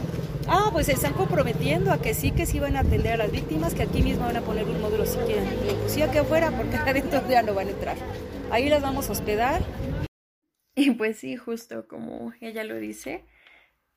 Ah, 0.47 0.69
pues 0.71 0.87
se 0.87 0.93
están 0.93 1.13
comprometiendo 1.13 1.91
a 1.91 2.01
que 2.01 2.13
sí, 2.13 2.31
que 2.31 2.45
sí 2.45 2.59
van 2.59 2.75
a 2.75 2.79
atender 2.79 3.13
a 3.13 3.17
las 3.17 3.31
víctimas, 3.31 3.75
que 3.75 3.83
aquí 3.83 4.01
mismo 4.01 4.25
van 4.25 4.37
a 4.37 4.41
poner 4.41 4.65
un 4.65 4.81
módulo 4.81 5.05
si 5.05 5.19
quieren. 5.19 5.47
Sí, 5.87 6.01
aquí 6.01 6.17
afuera, 6.17 6.51
porque 6.51 6.75
adentro 6.89 7.21
ya 7.29 7.43
no 7.43 7.53
van 7.53 7.67
a 7.67 7.71
entrar. 7.71 7.97
Ahí 8.51 8.67
las 8.67 8.81
vamos 8.81 9.09
a 9.09 9.11
hospedar. 9.11 9.61
Y 10.75 10.91
pues 10.91 11.17
sí, 11.17 11.35
justo 11.35 11.87
como 11.87 12.33
ella 12.41 12.63
lo 12.63 12.77
dice, 12.77 13.25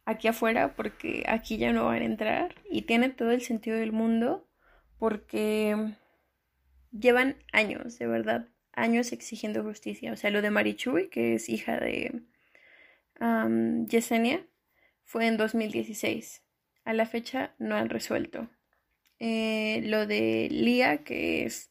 aquí 0.04 0.28
afuera, 0.28 0.74
porque 0.76 1.24
aquí 1.26 1.56
ya 1.56 1.72
no 1.72 1.86
van 1.86 2.02
a 2.02 2.04
entrar. 2.04 2.54
Y 2.70 2.82
tiene 2.82 3.08
todo 3.08 3.30
el 3.30 3.40
sentido 3.40 3.78
del 3.78 3.92
mundo, 3.92 4.46
porque 4.98 5.94
llevan 6.90 7.36
años, 7.52 7.98
de 7.98 8.06
verdad, 8.06 8.48
años 8.72 9.12
exigiendo 9.12 9.62
justicia. 9.62 10.12
O 10.12 10.16
sea, 10.16 10.30
lo 10.30 10.42
de 10.42 10.50
Marichuy, 10.50 11.08
que 11.08 11.34
es 11.34 11.48
hija 11.48 11.78
de 11.78 12.22
am, 13.22 13.86
Yesenia, 13.86 14.46
fue 15.04 15.26
en 15.26 15.36
2016. 15.36 16.42
A 16.84 16.92
la 16.92 17.06
fecha 17.06 17.54
no 17.58 17.76
han 17.76 17.88
resuelto. 17.88 18.50
Eh, 19.18 19.82
lo 19.84 20.06
de 20.06 20.48
Lía, 20.50 21.04
que 21.04 21.44
es 21.44 21.70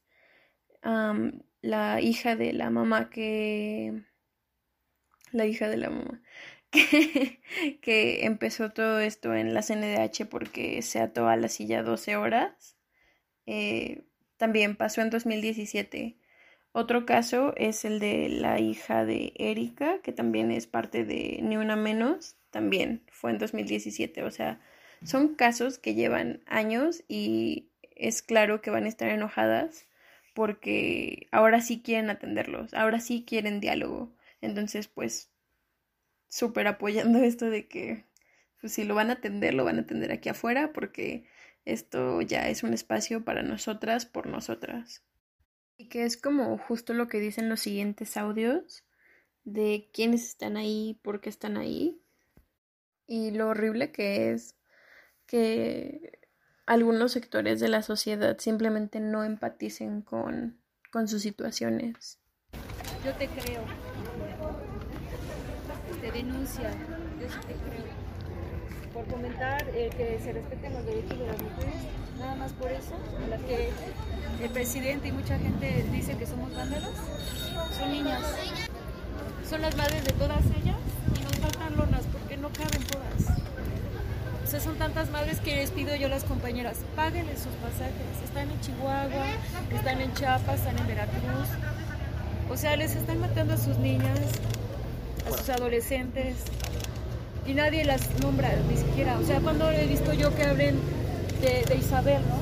la 1.61 2.01
hija 2.01 2.35
de 2.35 2.53
la 2.53 2.69
mamá 2.69 3.09
que 3.09 4.03
la 5.31 5.45
hija 5.45 5.69
de 5.69 5.77
la 5.77 5.89
mamá, 5.89 6.21
que, 6.71 7.41
que 7.81 8.25
empezó 8.25 8.71
todo 8.71 8.99
esto 8.99 9.33
en 9.33 9.53
la 9.53 9.61
CNDH 9.61 10.27
porque 10.29 10.81
se 10.81 10.99
ató 10.99 11.27
a 11.27 11.35
la 11.37 11.49
silla 11.49 11.83
12 11.83 12.15
horas. 12.15 12.77
Eh, 13.45 14.03
también 14.37 14.75
pasó 14.75 15.01
en 15.01 15.09
2017. 15.09 16.17
Otro 16.73 17.05
caso 17.05 17.53
es 17.57 17.83
el 17.83 17.99
de 17.99 18.29
la 18.29 18.59
hija 18.59 19.05
de 19.05 19.33
Erika, 19.35 19.99
que 20.01 20.13
también 20.13 20.51
es 20.51 20.67
parte 20.67 21.03
de 21.03 21.39
Ni 21.41 21.57
Una 21.57 21.75
Menos, 21.75 22.37
también 22.49 23.03
fue 23.11 23.31
en 23.31 23.39
2017. 23.39 24.23
O 24.23 24.31
sea, 24.31 24.61
son 25.03 25.35
casos 25.35 25.79
que 25.79 25.95
llevan 25.95 26.41
años 26.45 27.03
y 27.07 27.69
es 27.95 28.21
claro 28.21 28.61
que 28.61 28.71
van 28.71 28.85
a 28.85 28.87
estar 28.89 29.09
enojadas 29.09 29.87
porque 30.33 31.27
ahora 31.31 31.61
sí 31.61 31.81
quieren 31.81 32.09
atenderlos, 32.09 32.73
ahora 32.73 32.99
sí 32.99 33.25
quieren 33.27 33.59
diálogo. 33.59 34.15
Entonces, 34.41 34.87
pues, 34.87 35.29
súper 36.29 36.67
apoyando 36.67 37.19
esto 37.19 37.49
de 37.49 37.67
que, 37.67 38.05
pues, 38.61 38.73
si 38.73 38.85
lo 38.85 38.95
van 38.95 39.09
a 39.09 39.13
atender, 39.13 39.53
lo 39.53 39.65
van 39.65 39.77
a 39.77 39.81
atender 39.81 40.11
aquí 40.11 40.29
afuera, 40.29 40.71
porque 40.73 41.25
esto 41.65 42.21
ya 42.21 42.47
es 42.49 42.63
un 42.63 42.73
espacio 42.73 43.25
para 43.25 43.43
nosotras, 43.43 44.05
por 44.05 44.27
nosotras. 44.27 45.03
Y 45.81 45.85
que 45.85 46.05
es 46.05 46.15
como 46.15 46.59
justo 46.59 46.93
lo 46.93 47.07
que 47.07 47.19
dicen 47.19 47.49
los 47.49 47.61
siguientes 47.61 48.15
audios, 48.15 48.83
de 49.45 49.89
quiénes 49.91 50.27
están 50.27 50.55
ahí, 50.55 50.99
por 51.01 51.21
qué 51.21 51.29
están 51.31 51.57
ahí, 51.57 51.99
y 53.07 53.31
lo 53.31 53.47
horrible 53.47 53.91
que 53.91 54.31
es 54.31 54.55
que 55.25 56.19
algunos 56.67 57.13
sectores 57.13 57.59
de 57.59 57.67
la 57.67 57.81
sociedad 57.81 58.37
simplemente 58.37 58.99
no 58.99 59.23
empaticen 59.23 60.03
con, 60.03 60.61
con 60.91 61.07
sus 61.07 61.23
situaciones. 61.23 62.19
Yo 63.03 63.15
te 63.15 63.27
creo. 63.27 63.63
Te 65.99 66.11
denuncia. 66.11 66.69
Yo 67.19 67.27
te 67.47 67.53
creo. 67.53 68.00
Por 68.93 69.05
comentar 69.05 69.65
eh, 69.73 69.89
que 69.95 70.19
se 70.21 70.33
respeten 70.33 70.73
los 70.73 70.85
derechos 70.85 71.17
de 71.17 71.27
las 71.27 71.41
mujeres, 71.41 71.75
nada 72.19 72.35
más 72.35 72.51
por 72.53 72.71
eso, 72.71 72.93
a 73.23 73.27
las 73.27 73.41
que 73.41 73.69
el 74.43 74.49
presidente 74.49 75.07
y 75.07 75.11
mucha 75.11 75.37
gente 75.37 75.85
dice 75.91 76.17
que 76.17 76.25
somos 76.25 76.53
vándalas, 76.53 76.91
son 77.77 77.91
niñas. 77.91 78.21
Son 79.49 79.61
las 79.61 79.75
madres 79.75 80.03
de 80.03 80.11
todas 80.13 80.43
ellas 80.45 80.77
y 81.15 81.23
nos 81.23 81.35
faltan 81.37 81.75
lonas 81.77 82.03
porque 82.11 82.37
no 82.37 82.49
caben 82.49 82.83
todas. 82.83 83.37
sea, 84.45 84.59
son 84.59 84.77
tantas 84.77 85.09
madres 85.09 85.39
que 85.39 85.55
les 85.55 85.71
pido 85.71 85.95
yo 85.95 86.07
a 86.07 86.09
las 86.09 86.23
compañeras, 86.23 86.77
páguenles 86.95 87.39
sus 87.39 87.53
pasajes. 87.55 88.23
Están 88.23 88.49
en 88.49 88.59
Chihuahua, 88.61 89.25
están 89.73 90.01
en 90.01 90.13
Chiapas, 90.13 90.59
están 90.59 90.77
en 90.77 90.87
Veracruz. 90.87 91.49
O 92.49 92.57
sea, 92.57 92.75
les 92.75 92.95
están 92.95 93.19
matando 93.19 93.53
a 93.53 93.57
sus 93.57 93.77
niñas, 93.77 94.19
a 95.25 95.37
sus 95.37 95.49
adolescentes. 95.49 96.35
Y 97.45 97.53
nadie 97.53 97.83
las 97.83 98.19
nombra, 98.19 98.51
ni 98.69 98.77
siquiera. 98.77 99.17
O 99.17 99.23
sea, 99.23 99.39
cuando 99.39 99.69
he 99.71 99.87
visto 99.87 100.13
yo 100.13 100.33
que 100.35 100.43
hablen 100.43 100.79
de, 101.41 101.75
Isabel, 101.75 102.21
¿no? 102.27 102.35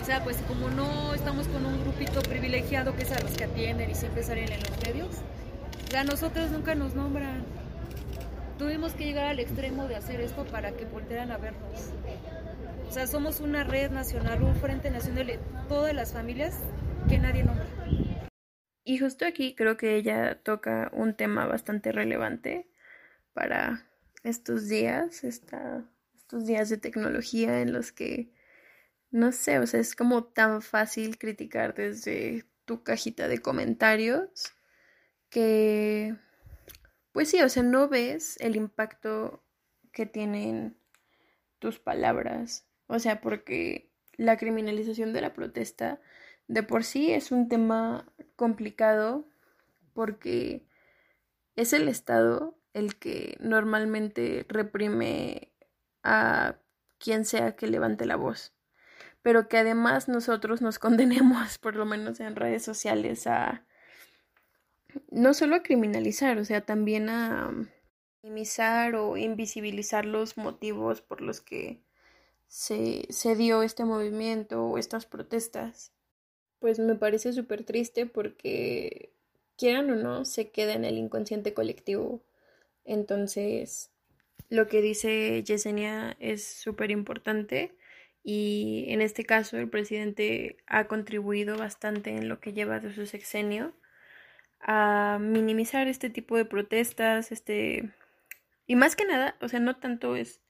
O 0.00 0.04
sea, 0.04 0.22
pues 0.22 0.38
como 0.48 0.70
no 0.70 1.14
estamos 1.14 1.46
con 1.48 1.66
un 1.66 1.80
grupito 1.80 2.20
privilegiado 2.22 2.94
que 2.96 3.02
es 3.02 3.12
a 3.12 3.20
los 3.20 3.32
que 3.32 3.44
atienden 3.44 3.90
y 3.90 3.94
siempre 3.94 4.22
salen 4.22 4.50
en 4.52 4.60
los 4.60 4.82
medios, 4.84 5.16
a 5.96 6.04
nosotros 6.04 6.50
nunca 6.50 6.74
nos 6.74 6.94
nombran. 6.94 7.44
Tuvimos 8.58 8.92
que 8.92 9.04
llegar 9.04 9.26
al 9.26 9.40
extremo 9.40 9.88
de 9.88 9.96
hacer 9.96 10.20
esto 10.20 10.44
para 10.44 10.72
que 10.72 10.84
voltearan 10.84 11.30
a 11.30 11.38
vernos. 11.38 11.90
O 12.88 12.92
sea, 12.92 13.06
somos 13.06 13.40
una 13.40 13.64
red 13.64 13.90
nacional, 13.90 14.42
un 14.42 14.54
frente 14.56 14.90
nacional 14.90 15.26
de 15.26 15.38
todas 15.68 15.94
las 15.94 16.12
familias 16.12 16.58
que 17.08 17.18
nadie 17.18 17.44
nombra. 17.44 17.66
Y 18.90 18.98
justo 18.98 19.24
aquí 19.24 19.54
creo 19.54 19.76
que 19.76 19.94
ella 19.94 20.42
toca 20.42 20.90
un 20.92 21.14
tema 21.14 21.46
bastante 21.46 21.92
relevante 21.92 22.66
para 23.34 23.86
estos 24.24 24.66
días, 24.66 25.22
esta, 25.22 25.88
estos 26.16 26.44
días 26.44 26.68
de 26.70 26.76
tecnología 26.76 27.60
en 27.60 27.72
los 27.72 27.92
que, 27.92 28.32
no 29.12 29.30
sé, 29.30 29.60
o 29.60 29.66
sea, 29.68 29.78
es 29.78 29.94
como 29.94 30.24
tan 30.24 30.60
fácil 30.60 31.18
criticar 31.18 31.72
desde 31.72 32.46
tu 32.64 32.82
cajita 32.82 33.28
de 33.28 33.38
comentarios 33.38 34.54
que, 35.28 36.16
pues 37.12 37.30
sí, 37.30 37.40
o 37.42 37.48
sea, 37.48 37.62
no 37.62 37.88
ves 37.88 38.38
el 38.40 38.56
impacto 38.56 39.44
que 39.92 40.04
tienen 40.04 40.76
tus 41.60 41.78
palabras. 41.78 42.66
O 42.88 42.98
sea, 42.98 43.20
porque 43.20 43.92
la 44.16 44.36
criminalización 44.36 45.12
de 45.12 45.20
la 45.20 45.32
protesta 45.32 46.00
de 46.50 46.64
por 46.64 46.82
sí 46.82 47.12
es 47.12 47.30
un 47.30 47.48
tema 47.48 48.12
complicado 48.34 49.24
porque 49.94 50.66
es 51.54 51.72
el 51.72 51.88
Estado 51.88 52.58
el 52.74 52.96
que 52.96 53.36
normalmente 53.38 54.46
reprime 54.48 55.52
a 56.02 56.56
quien 56.98 57.24
sea 57.24 57.54
que 57.54 57.68
levante 57.68 58.04
la 58.04 58.16
voz, 58.16 58.52
pero 59.22 59.46
que 59.46 59.58
además 59.58 60.08
nosotros 60.08 60.60
nos 60.60 60.78
condenemos, 60.80 61.58
por 61.58 61.76
lo 61.76 61.86
menos 61.86 62.18
en 62.18 62.34
redes 62.34 62.64
sociales, 62.64 63.28
a 63.28 63.64
no 65.08 65.34
solo 65.34 65.54
a 65.54 65.62
criminalizar, 65.62 66.36
o 66.38 66.44
sea, 66.44 66.62
también 66.62 67.10
a 67.10 67.52
minimizar 68.24 68.96
o 68.96 69.16
invisibilizar 69.16 70.04
los 70.04 70.36
motivos 70.36 71.00
por 71.00 71.20
los 71.20 71.40
que 71.40 71.84
se, 72.48 73.06
se 73.08 73.36
dio 73.36 73.62
este 73.62 73.84
movimiento 73.84 74.64
o 74.64 74.78
estas 74.78 75.06
protestas. 75.06 75.92
Pues 76.60 76.78
me 76.78 76.94
parece 76.94 77.32
súper 77.32 77.64
triste 77.64 78.06
porque, 78.06 79.10
quieran 79.56 79.90
o 79.90 79.96
no, 79.96 80.24
se 80.26 80.50
queda 80.50 80.74
en 80.74 80.84
el 80.84 80.98
inconsciente 80.98 81.54
colectivo. 81.54 82.22
Entonces, 82.84 83.90
lo 84.50 84.68
que 84.68 84.82
dice 84.82 85.42
Yesenia 85.42 86.16
es 86.20 86.44
súper 86.44 86.90
importante 86.90 87.74
y 88.22 88.84
en 88.88 89.00
este 89.00 89.24
caso 89.24 89.56
el 89.56 89.70
presidente 89.70 90.58
ha 90.66 90.86
contribuido 90.86 91.56
bastante 91.56 92.10
en 92.10 92.28
lo 92.28 92.40
que 92.40 92.52
lleva 92.52 92.78
de 92.80 92.92
su 92.94 93.06
sexenio 93.06 93.74
a 94.60 95.18
minimizar 95.20 95.88
este 95.88 96.10
tipo 96.10 96.36
de 96.36 96.44
protestas, 96.44 97.32
este 97.32 97.90
y 98.66 98.76
más 98.76 98.96
que 98.96 99.06
nada, 99.06 99.36
o 99.40 99.48
sea, 99.48 99.60
no 99.60 99.76
tanto 99.76 100.16
es 100.16 100.40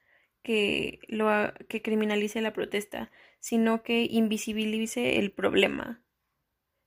que 0.42 1.00
lo 1.08 1.28
que 1.68 1.82
criminalice 1.82 2.40
la 2.40 2.52
protesta, 2.52 3.10
sino 3.40 3.82
que 3.82 4.04
invisibilice 4.04 5.18
el 5.18 5.32
problema. 5.32 6.02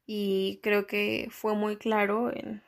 Y 0.05 0.59
creo 0.63 0.87
que 0.87 1.27
fue 1.31 1.55
muy 1.55 1.77
claro 1.77 2.31
en 2.31 2.61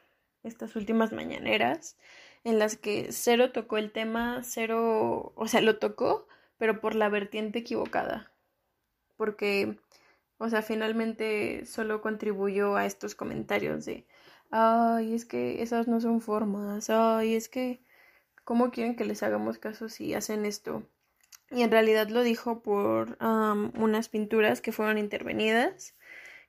estas 0.43 0.76
últimas 0.76 1.12
mañaneras 1.12 1.98
en 2.43 2.60
las 2.60 2.78
que 2.78 3.08
cero 3.12 3.52
tocó 3.52 3.78
el 3.78 3.91
tema, 3.91 4.41
cero, 4.43 5.34
o 5.36 5.48
sea, 5.48 5.62
lo 5.62 5.80
tocó, 5.80 6.28
pero 6.58 6.80
por 6.82 6.95
la 6.95 7.10
vertiente 7.10 7.60
equivocada. 7.60 8.32
Porque, 9.17 9.80
o 10.38 10.50
sea, 10.50 10.62
finalmente 10.62 11.65
solo 11.65 12.02
contribuyó 12.02 12.76
a 12.78 12.86
estos 12.86 13.15
comentarios 13.15 13.86
de 13.86 14.06
ay, 14.52 15.13
es 15.15 15.26
que 15.26 15.62
esas 15.63 15.88
no 15.88 16.02
son 16.02 16.21
formas, 16.21 16.89
ay, 16.89 17.36
es 17.36 17.50
que, 17.50 17.82
¿cómo 18.45 18.71
quieren 18.71 18.95
que 18.95 19.06
les 19.06 19.24
hagamos 19.24 19.60
caso 19.60 19.89
si 19.89 20.13
hacen 20.15 20.45
esto? 20.45 20.84
Y 21.51 21.62
en 21.62 21.71
realidad 21.71 22.10
lo 22.10 22.23
dijo 22.23 22.62
por 22.62 23.17
unas 23.19 24.10
pinturas 24.10 24.62
que 24.62 24.71
fueron 24.71 24.97
intervenidas, 24.97 25.95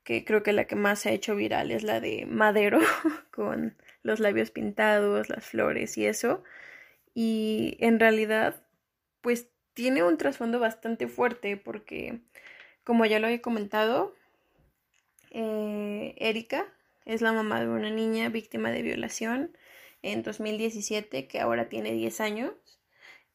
que 0.04 0.24
creo 0.24 0.42
que 0.42 0.52
la 0.52 0.66
que 0.66 0.76
más 0.76 1.00
se 1.00 1.10
ha 1.10 1.12
hecho 1.12 1.36
viral 1.36 1.70
es 1.70 1.82
la 1.82 2.00
de 2.00 2.26
Madero, 2.26 2.80
con 3.30 3.76
los 4.02 4.20
labios 4.20 4.50
pintados, 4.50 5.28
las 5.28 5.44
flores 5.44 5.98
y 5.98 6.06
eso. 6.06 6.42
Y 7.14 7.76
en 7.80 8.00
realidad, 8.00 8.62
pues 9.20 9.48
tiene 9.74 10.02
un 10.02 10.16
trasfondo 10.16 10.58
bastante 10.58 11.08
fuerte 11.08 11.56
porque, 11.56 12.20
como 12.84 13.04
ya 13.04 13.18
lo 13.18 13.28
he 13.28 13.40
comentado, 13.40 14.14
eh, 15.30 16.14
Erika 16.16 16.66
es 17.04 17.20
la 17.20 17.32
mamá 17.32 17.60
de 17.60 17.68
una 17.68 17.90
niña 17.90 18.28
víctima 18.30 18.70
de 18.70 18.82
violación 18.82 19.56
en 20.02 20.22
2017 20.22 21.26
que 21.26 21.40
ahora 21.40 21.68
tiene 21.68 21.92
10 21.92 22.20
años 22.20 22.52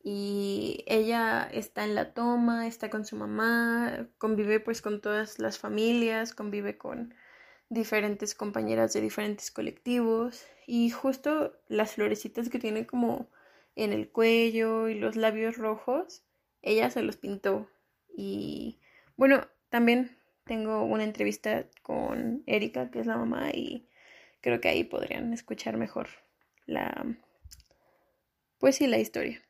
y 0.04 0.84
ella 0.88 1.48
está 1.52 1.84
en 1.84 1.96
la 1.96 2.14
toma, 2.14 2.68
está 2.68 2.90
con 2.90 3.06
su 3.06 3.16
mamá, 3.16 4.08
convive 4.18 4.60
pues 4.60 4.82
con 4.82 5.02
todas 5.02 5.40
las 5.40 5.60
familias, 5.60 6.34
convive 6.34 6.78
con 6.78 7.14
diferentes 7.70 8.36
compañeras 8.36 8.94
de 8.94 9.02
diferentes 9.02 9.52
colectivos 9.52 10.46
y 10.68 10.90
justo 10.90 11.54
las 11.68 11.94
florecitas 11.94 12.50
que 12.50 12.60
tiene 12.60 12.86
como 12.86 13.30
en 13.76 13.94
el 13.94 14.10
cuello 14.10 14.90
y 14.90 14.96
los 14.96 15.16
labios 15.16 15.58
rojos, 15.58 16.24
ella 16.62 16.90
se 16.90 17.04
los 17.04 17.18
pintó 17.18 17.70
y 18.16 18.80
bueno, 19.16 19.48
también 19.70 20.18
tengo 20.46 20.84
una 20.84 21.04
entrevista 21.04 21.66
con 21.82 22.44
Erika, 22.46 22.92
que 22.92 23.00
es 23.00 23.06
la 23.06 23.18
mamá, 23.18 23.52
y 23.52 23.88
creo 24.42 24.60
que 24.60 24.70
ahí 24.70 24.84
podrían 24.84 25.34
escuchar 25.34 25.78
mejor 25.78 26.10
la, 26.66 27.06
pues 28.58 28.76
sí, 28.76 28.88
la 28.88 28.98
historia. 28.98 29.42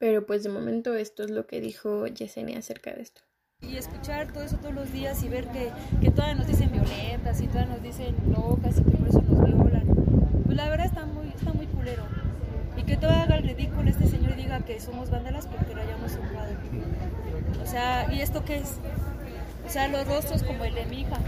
Pero 0.00 0.24
pues 0.24 0.42
de 0.42 0.48
momento 0.48 0.94
esto 0.94 1.22
es 1.22 1.30
lo 1.30 1.46
que 1.46 1.60
dijo 1.60 2.06
Yesenia 2.06 2.58
acerca 2.58 2.90
de 2.90 3.02
esto. 3.02 3.20
Y 3.60 3.76
escuchar 3.76 4.32
todo 4.32 4.42
eso 4.42 4.56
todos 4.56 4.74
los 4.74 4.90
días 4.90 5.22
y 5.22 5.28
ver 5.28 5.46
que, 5.48 5.70
que 6.00 6.10
todas 6.10 6.34
nos 6.38 6.46
dicen 6.46 6.72
violentas 6.72 7.42
y 7.42 7.46
todas 7.46 7.68
nos 7.68 7.82
dicen 7.82 8.16
locas 8.34 8.78
y 8.78 8.82
que 8.82 8.96
por 8.96 9.08
eso 9.08 9.20
nos 9.20 9.44
violan. 9.44 9.86
Pues 10.46 10.56
la 10.56 10.70
verdad 10.70 10.86
está 10.86 11.04
muy, 11.04 11.28
está 11.28 11.52
muy 11.52 11.66
culero. 11.66 12.04
Y 12.78 12.84
que 12.84 12.96
todo 12.96 13.10
haga 13.10 13.36
el 13.36 13.42
ridículo 13.42 13.90
este 13.90 14.06
señor 14.06 14.32
y 14.38 14.44
diga 14.44 14.60
que 14.64 14.80
somos 14.80 15.10
vándalas 15.10 15.46
porque 15.46 15.74
lo 15.74 15.82
hayamos 15.82 16.14
honrado. 16.14 16.54
O 17.62 17.66
sea, 17.66 18.10
¿y 18.10 18.22
esto 18.22 18.42
qué 18.42 18.56
es? 18.56 18.78
O 19.66 19.68
sea, 19.68 19.86
los 19.88 20.06
rostros 20.06 20.42
como 20.42 20.64
el 20.64 20.74
de 20.74 20.86
mi 20.86 21.02
hija. 21.02 21.18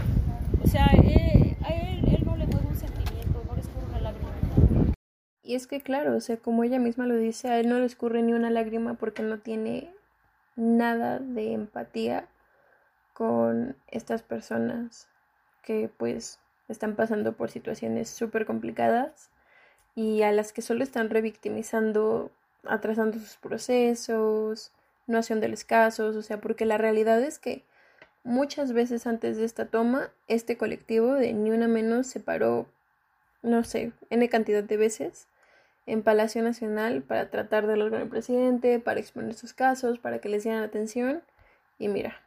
O 0.63 0.67
sea, 0.67 0.87
eh, 0.93 1.55
a 1.61 1.69
él, 1.75 2.03
él 2.07 2.25
no 2.25 2.35
le 2.35 2.47
mueve 2.47 2.67
un 2.67 2.75
sentimiento, 2.75 3.43
no 3.45 3.53
le 3.53 3.61
escurre 3.61 3.85
una 3.87 3.99
lágrima. 3.99 4.31
Y 5.43 5.55
es 5.55 5.67
que 5.67 5.81
claro, 5.81 6.15
o 6.15 6.21
sea, 6.21 6.37
como 6.37 6.63
ella 6.63 6.79
misma 6.79 7.05
lo 7.05 7.15
dice, 7.15 7.49
a 7.49 7.59
él 7.59 7.69
no 7.69 7.79
le 7.79 7.85
escurre 7.85 8.21
ni 8.21 8.33
una 8.33 8.49
lágrima 8.49 8.95
porque 8.95 9.23
no 9.23 9.39
tiene 9.39 9.93
nada 10.55 11.19
de 11.19 11.53
empatía 11.53 12.27
con 13.13 13.75
estas 13.89 14.23
personas 14.23 15.09
que 15.61 15.89
pues 15.97 16.39
están 16.69 16.95
pasando 16.95 17.33
por 17.33 17.51
situaciones 17.51 18.09
súper 18.09 18.45
complicadas 18.45 19.29
y 19.95 20.23
a 20.23 20.31
las 20.31 20.53
que 20.53 20.61
solo 20.61 20.83
están 20.83 21.09
revictimizando, 21.09 22.31
atrasando 22.63 23.19
sus 23.19 23.35
procesos, 23.37 24.71
no 25.07 25.17
haciéndoles 25.19 25.65
casos, 25.65 26.15
o 26.15 26.21
sea, 26.21 26.39
porque 26.39 26.65
la 26.65 26.77
realidad 26.77 27.21
es 27.21 27.37
que 27.37 27.63
Muchas 28.25 28.71
veces 28.71 29.05
antes 29.05 29.35
de 29.35 29.43
esta 29.43 29.65
toma, 29.65 30.09
este 30.29 30.57
colectivo 30.57 31.13
de 31.13 31.33
Ni 31.33 31.51
Una 31.51 31.67
Menos 31.67 32.07
se 32.07 32.21
paró, 32.21 32.67
no 33.41 33.65
sé, 33.65 33.91
N 34.09 34.29
cantidad 34.29 34.63
de 34.63 34.77
veces 34.77 35.27
en 35.85 36.03
Palacio 36.03 36.41
Nacional 36.43 37.01
para 37.03 37.29
tratar 37.29 37.67
de 37.67 37.73
hablar 37.73 37.89
con 37.89 38.01
el 38.01 38.09
presidente, 38.09 38.79
para 38.79 38.99
exponer 38.99 39.33
sus 39.33 39.53
casos, 39.53 39.99
para 39.99 40.19
que 40.19 40.29
les 40.29 40.43
dieran 40.43 40.63
atención. 40.63 41.21
Y 41.77 41.87
mira, 41.87 42.21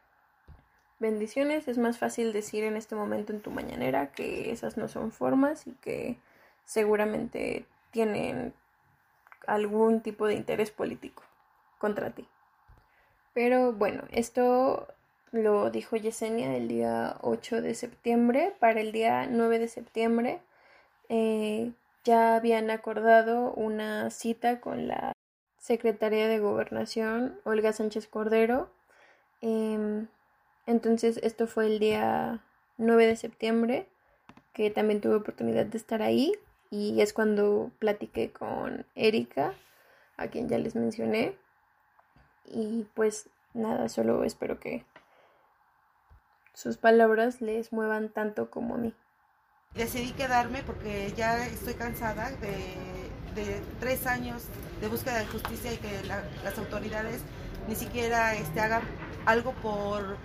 bendiciones, 0.98 1.68
es 1.68 1.78
más 1.78 1.98
fácil 1.98 2.32
decir 2.32 2.64
en 2.64 2.76
este 2.76 2.94
momento 2.94 3.32
en 3.32 3.40
tu 3.40 3.50
mañanera 3.50 4.12
que 4.12 4.50
esas 4.50 4.76
no 4.76 4.88
son 4.88 5.12
formas 5.12 5.66
y 5.66 5.72
que 5.72 6.18
seguramente 6.64 7.66
tienen 7.90 8.52
algún 9.46 10.00
tipo 10.00 10.26
de 10.26 10.34
interés 10.34 10.70
político 10.70 11.22
contra 11.78 12.10
ti. 12.10 12.28
Pero 13.32 13.72
bueno, 13.72 14.02
esto 14.10 14.88
lo 15.30 15.70
dijo 15.70 15.96
Yesenia 15.96 16.56
el 16.56 16.68
día 16.68 17.16
8 17.20 17.62
de 17.62 17.74
septiembre. 17.74 18.54
Para 18.58 18.80
el 18.80 18.92
día 18.92 19.26
9 19.30 19.58
de 19.58 19.68
septiembre 19.68 20.40
eh, 21.08 21.72
ya 22.06 22.36
habían 22.36 22.70
acordado 22.70 23.52
una 23.52 24.10
cita 24.10 24.60
con 24.60 24.86
la 24.86 25.12
secretaria 25.58 26.28
de 26.28 26.38
Gobernación, 26.38 27.40
Olga 27.44 27.72
Sánchez 27.72 28.06
Cordero. 28.06 28.70
Em, 29.40 30.06
entonces 30.66 31.18
esto 31.24 31.48
fue 31.48 31.66
el 31.66 31.80
día 31.80 32.44
9 32.78 33.06
de 33.06 33.16
septiembre, 33.16 33.88
que 34.52 34.70
también 34.70 35.00
tuve 35.00 35.16
oportunidad 35.16 35.66
de 35.66 35.76
estar 35.76 36.00
ahí 36.00 36.32
y 36.70 37.00
es 37.00 37.12
cuando 37.12 37.72
platiqué 37.80 38.30
con 38.30 38.86
Erika, 38.94 39.54
a 40.16 40.28
quien 40.28 40.48
ya 40.48 40.58
les 40.58 40.76
mencioné. 40.76 41.36
Y 42.44 42.86
pues 42.94 43.28
nada, 43.52 43.88
solo 43.88 44.22
espero 44.22 44.60
que 44.60 44.84
sus 46.54 46.76
palabras 46.76 47.40
les 47.40 47.72
muevan 47.72 48.10
tanto 48.10 48.48
como 48.48 48.76
a 48.76 48.78
mí. 48.78 48.94
Decidí 49.76 50.12
quedarme 50.12 50.62
porque 50.62 51.12
ya 51.16 51.46
estoy 51.46 51.74
cansada 51.74 52.30
de, 52.30 53.62
tres 53.78 54.06
años 54.06 54.42
de 54.80 54.88
búsqueda 54.88 55.18
de 55.18 55.26
justicia 55.26 55.72
y 55.72 55.76
que 55.76 56.02
las 56.04 56.56
autoridades 56.56 57.20
ni 57.68 57.74
siquiera 57.74 58.34
este, 58.34 58.60
hagan 58.60 58.82
algo 59.26 59.52
por, 59.52 60.16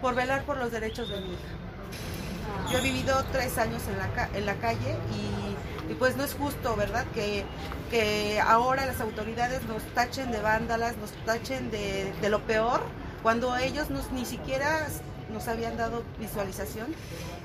por 0.00 0.16
velar 0.16 0.42
por 0.44 0.56
los 0.56 0.72
derechos 0.72 1.08
de 1.08 1.20
mi 1.20 1.32
hija. 1.34 2.72
Yo 2.72 2.78
he 2.78 2.82
vivido 2.82 3.24
tres 3.30 3.56
años 3.58 3.82
en 3.86 3.98
la, 3.98 4.28
en 4.34 4.46
la 4.46 4.54
calle 4.56 4.96
y, 5.88 5.94
pues 5.94 6.16
no 6.16 6.24
es 6.24 6.34
justo, 6.34 6.76
¿verdad? 6.76 7.06
Que, 7.14 7.44
que 7.90 8.40
ahora 8.40 8.84
las 8.84 9.00
autoridades 9.00 9.62
nos 9.64 9.82
tachen 9.94 10.32
de 10.32 10.40
vándalas, 10.40 10.96
nos 10.96 11.12
tachen 11.24 11.70
de, 11.70 12.12
de 12.20 12.28
lo 12.28 12.40
peor, 12.40 12.82
cuando 13.22 13.56
ellos 13.56 13.90
nos, 13.90 14.10
ni 14.12 14.24
siquiera 14.24 14.86
nos 15.30 15.48
habían 15.48 15.76
dado 15.76 16.02
visualización 16.18 16.94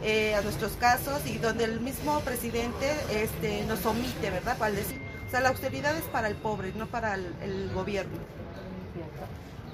eh, 0.04 0.36
a 0.36 0.42
nuestros 0.42 0.74
casos 0.74 1.26
y 1.26 1.38
donde 1.38 1.66
el 1.66 1.80
mismo 1.80 2.20
presidente 2.22 2.92
este, 3.12 3.64
nos 3.66 3.86
omite, 3.86 4.30
¿verdad? 4.30 4.58
Para 4.58 4.72
decir, 4.72 5.02
o 5.28 5.32
sea, 5.32 5.42
la 5.42 5.50
austeridad 5.50 5.96
es 5.96 6.04
para 6.06 6.28
el 6.28 6.36
pobre, 6.36 6.74
no 6.76 6.88
para 6.88 7.16
el, 7.16 7.72
gobierno. 7.74 8.18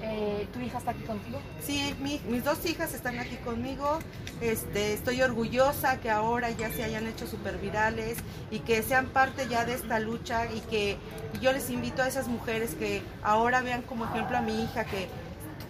Eh, 0.02 0.48
¿Tu 0.54 0.60
hija 0.60 0.78
está 0.78 0.92
aquí 0.92 1.02
contigo? 1.02 1.38
Sí, 1.60 1.94
mis 2.00 2.42
dos 2.42 2.64
hijas 2.64 2.94
están 2.94 3.18
aquí 3.18 3.36
conmigo. 3.36 3.98
Este, 4.40 4.94
estoy 4.94 5.20
orgullosa 5.20 6.00
que 6.00 6.08
ahora 6.08 6.50
ya 6.50 6.72
se 6.72 6.82
hayan 6.82 7.06
hecho 7.06 7.26
super 7.26 7.58
virales 7.58 8.16
y 8.50 8.60
que 8.60 8.82
sean 8.82 9.08
parte 9.08 9.46
ya 9.48 9.66
de 9.66 9.74
esta 9.74 9.98
lucha 10.00 10.46
y 10.46 10.60
que 10.60 10.96
yo 11.42 11.52
les 11.52 11.68
invito 11.68 12.02
a 12.02 12.08
esas 12.08 12.28
mujeres 12.28 12.74
que 12.74 13.02
ahora 13.22 13.60
vean 13.60 13.82
como 13.82 14.06
ejemplo 14.06 14.38
a 14.38 14.40
mi 14.40 14.64
hija 14.64 14.84
que 14.84 15.08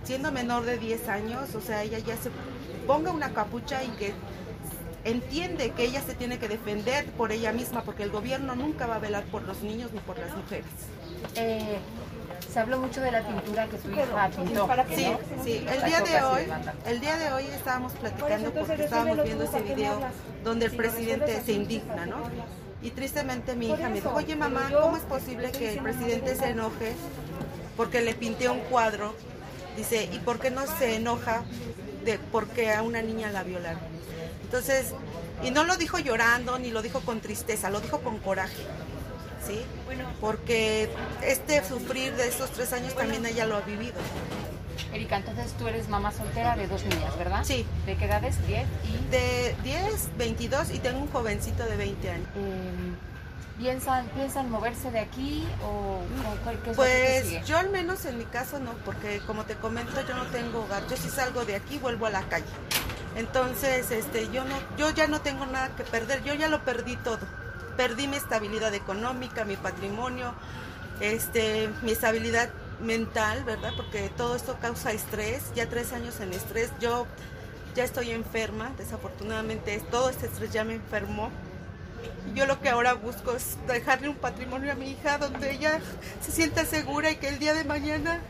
siendo 0.05 0.33
menor 0.33 0.65
de 0.65 0.79
10 0.79 1.09
años, 1.09 1.55
o 1.55 1.61
sea, 1.61 1.83
ella 1.83 1.99
ya 1.99 2.17
se 2.17 2.31
ponga 2.87 3.11
una 3.11 3.31
capucha 3.33 3.83
y 3.85 3.89
que 3.91 4.13
entiende 5.05 5.71
que 5.71 5.85
ella 5.85 6.03
se 6.03 6.15
tiene 6.15 6.39
que 6.39 6.49
defender 6.49 7.07
por 7.13 7.33
ella 7.33 7.53
misma, 7.53 7.83
porque 7.83 8.03
el 8.03 8.11
gobierno 8.11 8.55
nunca 8.55 8.87
va 8.87 8.97
a 8.97 8.99
velar 8.99 9.25
por 9.25 9.43
los 9.43 9.63
niños 9.63 9.93
ni 9.93 10.01
por 10.01 10.19
las 10.19 10.37
mujeres. 10.37 10.67
Eh, 11.37 11.79
se 12.53 12.59
habló 12.59 12.79
mucho 12.79 13.01
de 13.01 13.13
la 13.13 13.27
pintura 13.27 13.67
que 13.67 13.79
su 13.79 13.91
hija 13.91 14.31
pintó. 14.35 14.69
Sí, 14.95 15.07
sí. 15.45 15.67
El 15.69 15.85
día 15.85 16.01
de 16.01 16.23
hoy, 16.23 16.43
el 16.87 17.01
día 17.01 17.17
de 17.17 17.33
hoy 17.33 17.45
estábamos 17.47 17.93
platicando 17.93 18.53
porque 18.53 18.85
estábamos 18.85 19.23
viendo 19.23 19.45
ese 19.45 19.61
video 19.61 20.01
donde 20.43 20.67
el 20.67 20.73
presidente 20.73 21.43
se 21.43 21.53
indigna, 21.53 22.07
¿no? 22.07 22.23
Y 22.83 22.91
tristemente 22.91 23.55
mi 23.55 23.69
hija 23.69 23.89
me 23.89 23.97
dijo, 23.97 24.13
oye 24.15 24.37
mamá, 24.37 24.71
¿cómo 24.81 24.97
es 24.97 25.03
posible 25.03 25.53
que 25.53 25.75
el 25.75 25.81
presidente 25.81 26.35
se 26.35 26.51
enoje 26.51 26.95
porque 27.77 28.01
le 28.01 28.15
pinté 28.15 28.49
un 28.49 28.61
cuadro 28.61 29.15
Dice, 29.77 30.09
¿y 30.13 30.19
por 30.19 30.39
qué 30.39 30.51
no 30.51 30.67
se 30.79 30.97
enoja 30.97 31.43
de 32.05 32.19
porque 32.33 32.73
a 32.73 32.83
una 32.83 33.03
niña 33.03 33.31
la 33.31 33.43
violaron? 33.43 33.81
Entonces, 34.43 34.93
y 35.43 35.51
no 35.51 35.65
lo 35.65 35.77
dijo 35.77 35.99
llorando 35.99 36.59
ni 36.59 36.71
lo 36.71 36.83
dijo 36.83 37.01
con 37.01 37.21
tristeza, 37.21 37.71
lo 37.71 37.81
dijo 37.81 38.01
con 38.01 38.19
coraje. 38.19 38.63
¿Sí? 39.47 39.61
Porque 40.21 40.91
este 41.23 41.65
sufrir 41.65 42.15
de 42.15 42.29
esos 42.29 42.51
tres 42.51 42.73
años 42.73 42.95
también 42.95 43.25
ella 43.25 43.47
lo 43.47 43.57
ha 43.57 43.61
vivido. 43.63 43.95
Erika, 44.93 45.17
entonces 45.17 45.53
tú 45.59 45.69
eres 45.69 45.89
mamá 45.89 46.13
soltera 46.13 46.57
de 46.57 46.67
dos 46.67 46.85
niñas, 46.85 47.17
¿verdad? 47.17 47.45
Sí. 47.45 47.65
¿De 47.87 47.97
qué 47.97 48.05
edades? 48.07 48.37
¿10 48.49 48.65
y...? 48.85 49.11
De 49.11 49.55
10, 49.63 50.17
22 50.19 50.71
y 50.73 50.79
tengo 50.79 51.01
un 51.01 51.09
jovencito 51.11 51.65
de 51.65 51.77
20 51.77 52.11
años. 52.11 52.29
Eh, 52.37 52.95
¿Piensan, 53.61 54.07
¿Piensan 54.15 54.51
moverse 54.51 54.91
de 54.91 55.01
aquí 55.01 55.47
o 55.63 56.01
qué 56.65 56.71
es 56.71 56.77
Pues 56.77 57.47
yo 57.47 57.59
al 57.59 57.69
menos 57.69 58.07
en 58.07 58.17
mi 58.17 58.25
caso 58.25 58.59
no, 58.59 58.73
porque 58.87 59.21
como 59.27 59.45
te 59.45 59.55
comento 59.55 60.01
yo 60.09 60.17
no 60.17 60.25
tengo 60.29 60.63
hogar. 60.63 60.87
Yo 60.89 60.97
si 60.97 61.11
salgo 61.11 61.45
de 61.45 61.57
aquí 61.57 61.77
vuelvo 61.77 62.07
a 62.07 62.11
la 62.11 62.23
calle. 62.23 62.47
Entonces, 63.17 63.91
este, 63.91 64.31
yo 64.31 64.45
no, 64.47 64.57
yo 64.79 64.89
ya 64.91 65.09
no 65.09 65.21
tengo 65.21 65.45
nada 65.45 65.77
que 65.77 65.85
perder. 65.85 66.25
Yo 66.25 66.33
ya 66.33 66.49
lo 66.49 66.65
perdí 66.65 66.97
todo. 66.97 67.19
Perdí 67.77 68.09
mi 68.09 68.17
estabilidad 68.17 68.73
económica, 68.73 69.45
mi 69.45 69.57
patrimonio, 69.57 70.33
este, 71.01 71.69
mi 71.83 71.93
estabilidad 71.93 72.49
mental, 72.81 73.45
¿verdad? 73.45 73.73
Porque 73.77 74.11
todo 74.17 74.37
esto 74.37 74.57
causa 74.59 74.93
estrés. 74.93 75.53
Ya 75.55 75.69
tres 75.69 75.93
años 75.93 76.19
en 76.21 76.33
estrés. 76.33 76.71
Yo 76.81 77.07
ya 77.75 77.85
estoy 77.85 78.13
enferma. 78.13 78.73
Desafortunadamente 78.79 79.79
todo 79.91 80.09
este 80.09 80.29
estrés 80.29 80.51
ya 80.51 80.65
me 80.65 80.77
enfermó 80.77 81.31
yo 82.35 82.47
lo 82.47 82.61
que 82.61 82.69
ahora 82.69 82.95
busco 82.95 83.35
es 83.35 83.57
dejarle 83.67 84.09
un 84.09 84.17
patrimonio 84.17 84.73
a 84.73 84.75
mi 84.75 84.91
hija 84.91 85.19
donde 85.19 85.51
ella 85.51 85.81
se 86.21 86.33
sienta 86.33 86.65
segura 86.65 87.11
y 87.11 87.17
que 87.17 87.29
el 87.29 87.39
día 87.39 87.55
de 87.55 87.65
mañana 87.65 88.21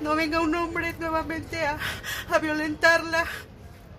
no 0.00 0.14
venga 0.14 0.40
un 0.40 0.54
hombre 0.54 0.94
nuevamente 0.98 1.58
a, 1.66 1.78
violentarla 2.38 3.24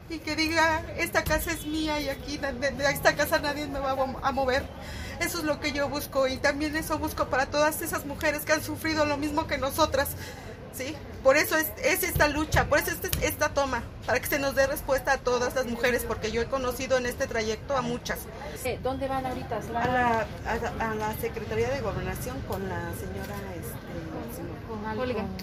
y 0.10 0.20
que 0.20 0.36
diga, 0.36 0.84
esta 0.98 1.24
casa 1.24 1.52
es 1.52 1.66
mía 1.66 2.00
y 2.00 2.10
aquí 2.10 2.38
de 2.38 2.92
esta 2.92 3.16
casa 3.16 3.40
nadie 3.40 3.68
me 3.68 3.80
va 3.80 3.96
a 4.22 4.32
mover. 4.32 4.64
Eso 5.20 5.40
es 5.40 5.44
lo 5.44 5.60
que 5.60 5.72
yo 5.72 5.90
busco 5.90 6.28
y 6.28 6.38
también 6.38 6.76
eso 6.76 7.00
busco 7.00 7.28
para 7.28 7.48
todas 7.48 7.82
esas 7.82 8.06
mujeres 8.06 8.46
que 8.46 8.54
han 8.54 8.64
sufrido 8.64 9.06
lo 9.06 9.18
mismo 9.18 9.48
que 9.48 9.58
nosotras. 9.58 10.10
¿Sí? 10.78 10.96
Por 11.24 11.36
eso 11.36 11.58
es, 11.58 11.72
esta 12.04 12.28
lucha, 12.28 12.66
por 12.66 12.80
eso 12.80 12.92
es 12.92 13.00
esta 13.22 13.50
toma, 13.50 13.84
para 14.06 14.20
que 14.20 14.28
se 14.28 14.40
nos 14.40 14.56
dé 14.56 14.68
respuesta 14.68 15.14
a 15.14 15.18
todas 15.18 15.56
las 15.56 15.66
mujeres, 15.66 16.06
porque 16.08 16.32
yo 16.32 16.42
he 16.42 16.46
conocido 16.46 16.98
en 16.98 17.06
este 17.06 17.28
trayecto 17.28 17.76
a 17.76 17.82
muchas. 17.82 18.20
Eh, 18.64 18.80
¿Dónde 18.82 19.08
van 19.08 19.26
ahorita? 19.26 19.58
A 19.58 19.88
la, 19.88 20.26
a, 20.80 20.96
la 20.96 21.14
Secretaría 21.16 21.70
de 21.70 21.82
Gobernación 21.82 22.40
con 22.48 22.68
la 22.70 22.92
señora... 22.94 23.36
Este, 23.56 23.78
con, 24.68 25.00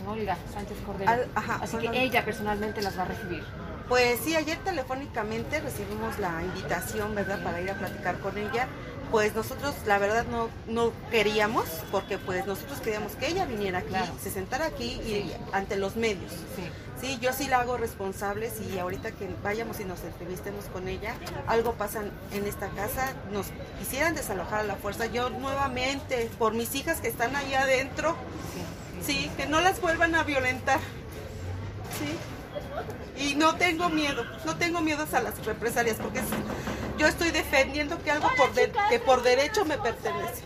Olga. 0.07 0.37
Sánchez 0.53 0.77
Cordero. 0.87 1.11
Así 1.35 1.77
que 1.79 2.03
ella 2.03 2.25
personalmente 2.25 2.81
las 2.81 2.97
va 2.99 3.03
a 3.03 3.07
recibir. 3.07 3.43
Pues 3.89 4.21
sí, 4.21 4.35
ayer 4.35 4.57
telefónicamente 4.65 5.61
recibimos 5.61 6.19
la 6.19 6.43
invitación, 6.43 7.15
¿verdad?, 7.15 7.43
para 7.43 7.61
ir 7.61 7.71
a 7.71 7.75
platicar 7.75 8.19
con 8.19 8.39
ella 8.39 8.67
pues 9.15 9.33
nosotros 9.37 9.77
la 9.87 9.99
verdad 9.99 10.27
no, 10.27 10.49
no 10.67 10.91
queríamos, 11.13 11.67
porque 11.93 12.19
pues 12.19 12.49
nosotros 12.49 12.81
queríamos 12.81 13.13
que 13.13 13.29
ella 13.29 13.45
viniera 13.45 13.79
aquí, 13.79 13.95
se 14.21 14.29
sentara 14.29 14.67
aquí 14.67 14.87
y 14.87 15.33
ante 15.53 15.77
los 15.77 15.95
medios. 15.95 16.33
Sí. 17.01 17.17
yo 17.21 17.33
sí 17.33 17.47
la 17.47 17.61
hago 17.61 17.77
responsable, 17.77 18.51
si 18.51 18.77
ahorita 18.77 19.13
que 19.13 19.31
vayamos 19.45 19.79
y 19.79 19.85
nos 19.85 20.03
entrevistemos 20.03 20.65
con 20.65 20.89
ella, 20.89 21.15
algo 21.47 21.75
pasa 21.75 22.03
en 22.33 22.45
esta 22.45 22.69
casa, 22.71 23.15
nos 23.31 23.47
quisieran 23.79 24.17
desalojar 24.17 24.59
a 24.59 24.65
la 24.65 24.75
fuerza, 24.75 25.07
yo 25.07 25.31
nuevamente, 25.31 26.29
por 26.37 26.55
mis 26.55 26.75
hijas 26.75 27.01
que 27.01 27.07
están 27.07 27.37
ahí 27.37 27.55
adentro, 27.55 28.17
sí, 29.07 29.31
que 29.37 29.47
no 29.47 29.61
las 29.61 29.81
vuelvan 29.81 30.17
a 30.17 30.25
violentar. 30.25 30.81
Sí. 32.01 33.23
Y 33.25 33.37
no 33.37 33.55
tengo 33.55 33.91
miedo, 33.91 34.25
no 34.45 34.57
tengo 34.57 34.81
miedo 34.81 35.07
a 35.13 35.21
las 35.21 35.47
represalias, 35.47 35.99
porque 35.99 36.19
yo 36.99 37.07
estoy 37.07 37.31
defendiendo 37.31 38.03
que 38.03 38.11
algo 38.11 38.29
por 38.37 38.53
que 38.55 38.99
por 39.01 39.23
derecho 39.23 39.65
me 39.65 39.79
pertenece. 39.79 40.43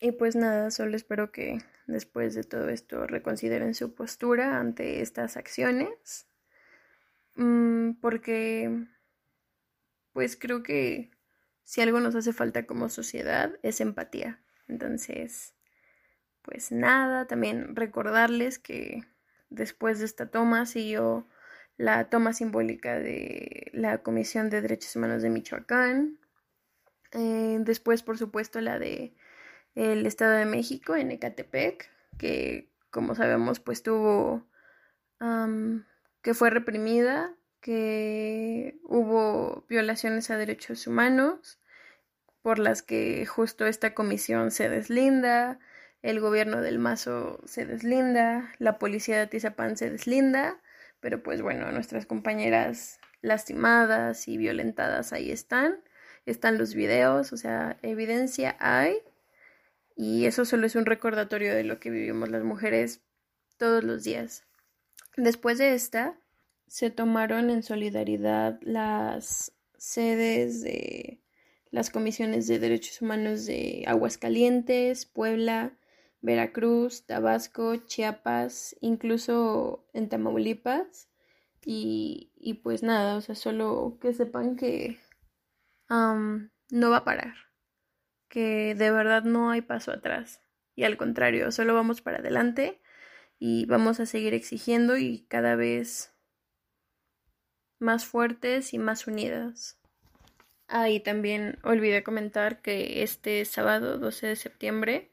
Y 0.00 0.12
pues 0.12 0.36
nada, 0.36 0.70
solo 0.70 0.96
espero 0.96 1.32
que 1.32 1.58
después 1.86 2.34
de 2.34 2.44
todo 2.44 2.68
esto 2.68 3.06
reconsideren 3.06 3.74
su 3.74 3.94
postura 3.94 4.58
ante 4.58 5.00
estas 5.02 5.36
acciones. 5.36 6.26
Mm, 7.34 7.92
porque 8.00 8.86
pues 10.12 10.36
creo 10.36 10.62
que 10.62 11.10
si 11.64 11.80
algo 11.80 12.00
nos 12.00 12.14
hace 12.14 12.32
falta 12.32 12.66
como 12.66 12.88
sociedad 12.88 13.52
es 13.62 13.80
empatía. 13.80 14.40
Entonces, 14.68 15.54
pues 16.42 16.72
nada, 16.72 17.26
también 17.26 17.76
recordarles 17.76 18.58
que 18.58 19.04
Después 19.50 20.00
de 20.00 20.06
esta 20.06 20.26
toma 20.26 20.66
siguió 20.66 21.26
la 21.76 22.08
toma 22.08 22.32
simbólica 22.32 22.98
de 22.98 23.70
la 23.72 23.98
Comisión 23.98 24.50
de 24.50 24.60
Derechos 24.60 24.96
Humanos 24.96 25.22
de 25.22 25.30
Michoacán. 25.30 26.18
Eh, 27.12 27.58
después, 27.60 28.02
por 28.02 28.18
supuesto, 28.18 28.60
la 28.60 28.78
de 28.78 29.14
el 29.74 30.06
Estado 30.06 30.32
de 30.32 30.46
México 30.46 30.96
en 30.96 31.10
Ecatepec, 31.10 31.90
que 32.18 32.70
como 32.90 33.14
sabemos, 33.14 33.60
pues 33.60 33.82
tuvo 33.82 34.46
que 36.22 36.34
fue 36.34 36.50
reprimida, 36.50 37.34
que 37.60 38.78
hubo 38.84 39.64
violaciones 39.68 40.30
a 40.30 40.36
derechos 40.36 40.86
humanos, 40.86 41.58
por 42.42 42.58
las 42.58 42.82
que 42.82 43.24
justo 43.26 43.66
esta 43.66 43.94
comisión 43.94 44.50
se 44.50 44.68
deslinda, 44.68 45.58
el 46.02 46.20
gobierno 46.20 46.60
del 46.60 46.78
Mazo 46.78 47.40
se 47.46 47.66
deslinda, 47.66 48.52
la 48.58 48.78
policía 48.78 49.16
de 49.16 49.22
Atizapán 49.22 49.76
se 49.76 49.90
deslinda, 49.90 50.60
pero 51.06 51.22
pues 51.22 51.40
bueno, 51.40 51.70
nuestras 51.70 52.04
compañeras 52.04 52.98
lastimadas 53.22 54.26
y 54.26 54.38
violentadas 54.38 55.12
ahí 55.12 55.30
están, 55.30 55.76
están 56.24 56.58
los 56.58 56.74
videos, 56.74 57.32
o 57.32 57.36
sea, 57.36 57.78
evidencia 57.82 58.56
hay 58.58 58.96
Y 59.94 60.24
eso 60.24 60.44
solo 60.44 60.66
es 60.66 60.74
un 60.74 60.84
recordatorio 60.84 61.54
de 61.54 61.62
lo 61.62 61.78
que 61.78 61.90
vivimos 61.90 62.28
las 62.28 62.42
mujeres 62.42 63.02
todos 63.56 63.84
los 63.84 64.02
días. 64.02 64.42
Después 65.16 65.58
de 65.58 65.74
esta, 65.74 66.18
se 66.66 66.90
tomaron 66.90 67.50
en 67.50 67.62
solidaridad 67.62 68.58
las 68.62 69.52
sedes 69.78 70.60
de 70.60 71.20
las 71.70 71.90
comisiones 71.90 72.48
de 72.48 72.58
derechos 72.58 73.00
humanos 73.00 73.46
de 73.46 73.84
Aguascalientes, 73.86 75.06
Puebla, 75.06 75.78
Veracruz, 76.26 77.06
Tabasco, 77.06 77.76
Chiapas, 77.76 78.76
incluso 78.80 79.86
en 79.92 80.08
Tamaulipas. 80.08 81.08
Y, 81.64 82.32
y 82.36 82.54
pues 82.54 82.82
nada, 82.82 83.16
o 83.16 83.20
sea, 83.20 83.36
solo 83.36 83.98
que 84.00 84.12
sepan 84.12 84.56
que 84.56 84.98
no 85.88 86.90
va 86.90 86.98
a 86.98 87.04
parar, 87.04 87.34
que 88.28 88.74
de 88.74 88.90
verdad 88.90 89.22
no 89.22 89.50
hay 89.50 89.62
paso 89.62 89.92
atrás. 89.92 90.40
Y 90.74 90.82
al 90.82 90.96
contrario, 90.96 91.52
solo 91.52 91.74
vamos 91.74 92.02
para 92.02 92.18
adelante 92.18 92.80
y 93.38 93.66
vamos 93.66 94.00
a 94.00 94.06
seguir 94.06 94.34
exigiendo 94.34 94.96
y 94.96 95.26
cada 95.28 95.54
vez 95.54 96.12
más 97.78 98.04
fuertes 98.04 98.74
y 98.74 98.78
más 98.78 99.06
unidas. 99.06 99.78
Ah, 100.66 100.90
y 100.90 100.98
también 100.98 101.58
olvidé 101.62 102.02
comentar 102.02 102.60
que 102.62 103.04
este 103.04 103.44
sábado 103.44 103.98
12 103.98 104.26
de 104.26 104.36
septiembre, 104.36 105.12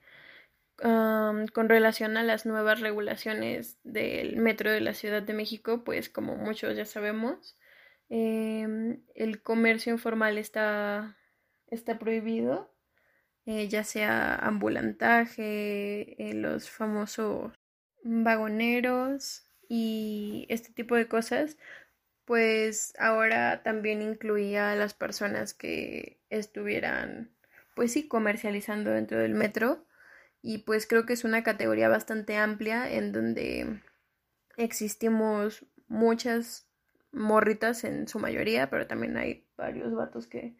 con 0.77 1.69
relación 1.69 2.17
a 2.17 2.23
las 2.23 2.45
nuevas 2.45 2.81
regulaciones 2.81 3.77
del 3.83 4.37
metro 4.37 4.71
de 4.71 4.81
la 4.81 4.93
Ciudad 4.93 5.21
de 5.23 5.33
México, 5.33 5.83
pues 5.83 6.09
como 6.09 6.35
muchos 6.35 6.75
ya 6.75 6.85
sabemos, 6.85 7.57
em, 8.09 9.01
el 9.15 9.41
comercio 9.41 9.93
informal 9.93 10.37
está, 10.37 11.17
está 11.67 11.99
prohibido, 11.99 12.73
eh, 13.45 13.67
ya 13.67 13.83
sea 13.83 14.35
ambulantaje, 14.35 16.15
eh, 16.29 16.33
los 16.33 16.69
famosos 16.69 17.53
vagoneros 18.03 19.45
y 19.69 20.45
este 20.49 20.71
tipo 20.73 20.95
de 20.95 21.07
cosas, 21.07 21.57
pues 22.25 22.93
ahora 22.99 23.63
también 23.63 24.01
incluía 24.01 24.71
a 24.71 24.75
las 24.75 24.93
personas 24.93 25.53
que 25.53 26.19
estuvieran, 26.29 27.31
pues 27.75 27.91
sí, 27.93 28.07
comercializando 28.07 28.91
dentro 28.91 29.19
del 29.19 29.33
metro. 29.33 29.85
Y 30.43 30.59
pues 30.59 30.85
creo 30.85 31.05
que 31.05 31.13
es 31.13 31.23
una 31.23 31.41
categoría 31.41 31.87
bastante 31.87 32.35
amplia 32.35 32.91
en 32.91 33.13
donde 33.13 33.81
existimos 34.57 35.65
muchas 35.87 36.67
morritas 37.13 37.85
en 37.85 38.09
su 38.09 38.19
mayoría, 38.19 38.69
pero 38.69 38.85
también 38.85 39.15
hay 39.15 39.47
varios 39.55 39.95
vatos 39.95 40.27
que 40.27 40.57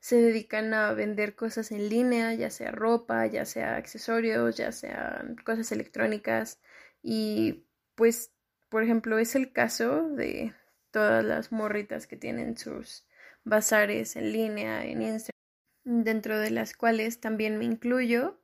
se 0.00 0.16
dedican 0.16 0.72
a 0.72 0.92
vender 0.92 1.34
cosas 1.34 1.70
en 1.70 1.90
línea, 1.90 2.32
ya 2.32 2.48
sea 2.48 2.70
ropa, 2.70 3.26
ya 3.26 3.44
sea 3.44 3.76
accesorios, 3.76 4.56
ya 4.56 4.72
sean 4.72 5.36
cosas 5.44 5.70
electrónicas. 5.70 6.58
Y 7.02 7.66
pues, 7.94 8.32
por 8.70 8.84
ejemplo, 8.84 9.18
es 9.18 9.34
el 9.34 9.52
caso 9.52 10.08
de 10.08 10.54
todas 10.92 11.22
las 11.22 11.52
morritas 11.52 12.06
que 12.06 12.16
tienen 12.16 12.56
sus 12.56 13.04
bazares 13.44 14.16
en 14.16 14.32
línea, 14.32 14.84
en 14.86 15.02
Instagram, 15.02 15.32
dentro 15.84 16.38
de 16.38 16.50
las 16.50 16.74
cuales 16.74 17.20
también 17.20 17.58
me 17.58 17.66
incluyo. 17.66 18.40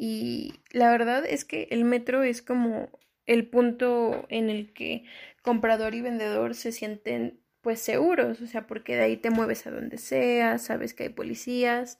Y 0.00 0.54
la 0.70 0.92
verdad 0.92 1.26
es 1.26 1.44
que 1.44 1.66
el 1.72 1.84
metro 1.84 2.22
es 2.22 2.40
como 2.40 2.88
el 3.26 3.48
punto 3.48 4.26
en 4.28 4.48
el 4.48 4.72
que 4.72 5.04
comprador 5.42 5.96
y 5.96 6.02
vendedor 6.02 6.54
se 6.54 6.70
sienten 6.70 7.40
pues 7.62 7.80
seguros, 7.80 8.40
o 8.40 8.46
sea, 8.46 8.68
porque 8.68 8.94
de 8.94 9.02
ahí 9.02 9.16
te 9.16 9.30
mueves 9.30 9.66
a 9.66 9.72
donde 9.72 9.98
sea, 9.98 10.58
sabes 10.58 10.94
que 10.94 11.02
hay 11.02 11.08
policías, 11.08 11.98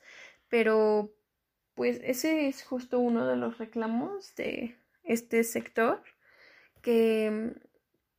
pero 0.49 1.13
pues 1.75 2.01
ese 2.05 2.47
es 2.47 2.63
justo 2.63 3.01
uno 3.01 3.27
de 3.27 3.37
los 3.37 3.59
reclamos 3.59 4.33
de 4.37 4.77
este 5.03 5.43
sector, 5.43 6.01
que 6.83 7.53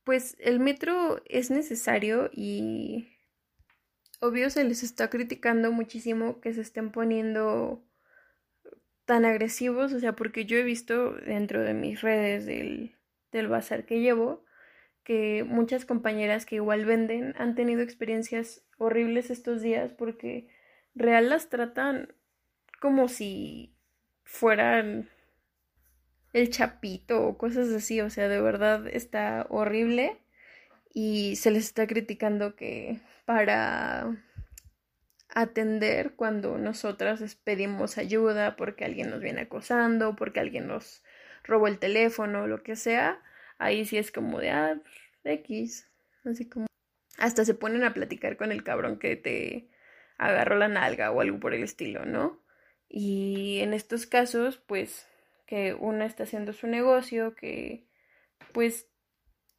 pues 0.04 0.36
el 0.40 0.60
metro 0.60 1.22
es 1.24 1.50
necesario 1.50 2.28
y 2.34 3.08
obvio 4.20 4.50
se 4.50 4.62
les 4.64 4.82
está 4.82 5.08
criticando 5.08 5.72
muchísimo 5.72 6.38
que 6.42 6.52
se 6.52 6.60
estén 6.60 6.92
poniendo 6.92 7.82
tan 9.04 9.24
agresivos, 9.24 9.92
o 9.92 10.00
sea, 10.00 10.14
porque 10.14 10.44
yo 10.44 10.56
he 10.56 10.62
visto 10.62 11.12
dentro 11.12 11.62
de 11.62 11.74
mis 11.74 12.00
redes 12.00 12.46
del, 12.46 12.94
del 13.32 13.48
bazar 13.48 13.84
que 13.84 14.00
llevo 14.00 14.44
que 15.04 15.44
muchas 15.44 15.84
compañeras 15.84 16.46
que 16.46 16.56
igual 16.56 16.84
venden 16.84 17.34
han 17.38 17.54
tenido 17.54 17.80
experiencias 17.82 18.62
horribles 18.78 19.30
estos 19.30 19.62
días 19.62 19.92
porque 19.92 20.48
real 20.94 21.28
las 21.28 21.48
tratan 21.48 22.14
como 22.80 23.08
si 23.08 23.74
fueran 24.24 25.10
el 26.32 26.50
chapito 26.50 27.26
o 27.26 27.38
cosas 27.38 27.70
así, 27.70 28.00
o 28.00 28.10
sea, 28.10 28.28
de 28.28 28.40
verdad 28.40 28.86
está 28.86 29.46
horrible 29.50 30.18
y 30.94 31.36
se 31.36 31.50
les 31.50 31.64
está 31.64 31.86
criticando 31.86 32.54
que 32.54 33.00
para 33.24 34.16
atender 35.34 36.14
cuando 36.16 36.58
nosotras 36.58 37.36
pedimos 37.36 37.98
ayuda 37.98 38.56
porque 38.56 38.84
alguien 38.84 39.10
nos 39.10 39.20
viene 39.20 39.42
acosando, 39.42 40.16
porque 40.16 40.40
alguien 40.40 40.66
nos 40.66 41.02
robó 41.44 41.68
el 41.68 41.78
teléfono 41.78 42.46
lo 42.46 42.62
que 42.62 42.76
sea, 42.76 43.22
ahí 43.58 43.84
sí 43.84 43.98
es 43.98 44.12
como 44.12 44.40
de 44.40 44.50
ah, 44.50 44.80
X, 45.24 45.88
así 46.24 46.48
como 46.48 46.66
hasta 47.18 47.44
se 47.44 47.54
ponen 47.54 47.84
a 47.84 47.92
platicar 47.94 48.36
con 48.36 48.50
el 48.50 48.64
cabrón 48.64 48.98
que 48.98 49.16
te 49.16 49.68
agarró 50.16 50.56
la 50.56 50.68
nalga 50.68 51.10
o 51.10 51.20
algo 51.20 51.38
por 51.38 51.54
el 51.54 51.62
estilo, 51.62 52.04
¿no? 52.06 52.42
Y 52.88 53.60
en 53.60 53.74
estos 53.74 54.06
casos, 54.06 54.56
pues 54.58 55.06
que 55.46 55.74
una 55.74 56.06
está 56.06 56.24
haciendo 56.24 56.52
su 56.52 56.66
negocio, 56.66 57.34
que 57.34 57.86
pues 58.52 58.88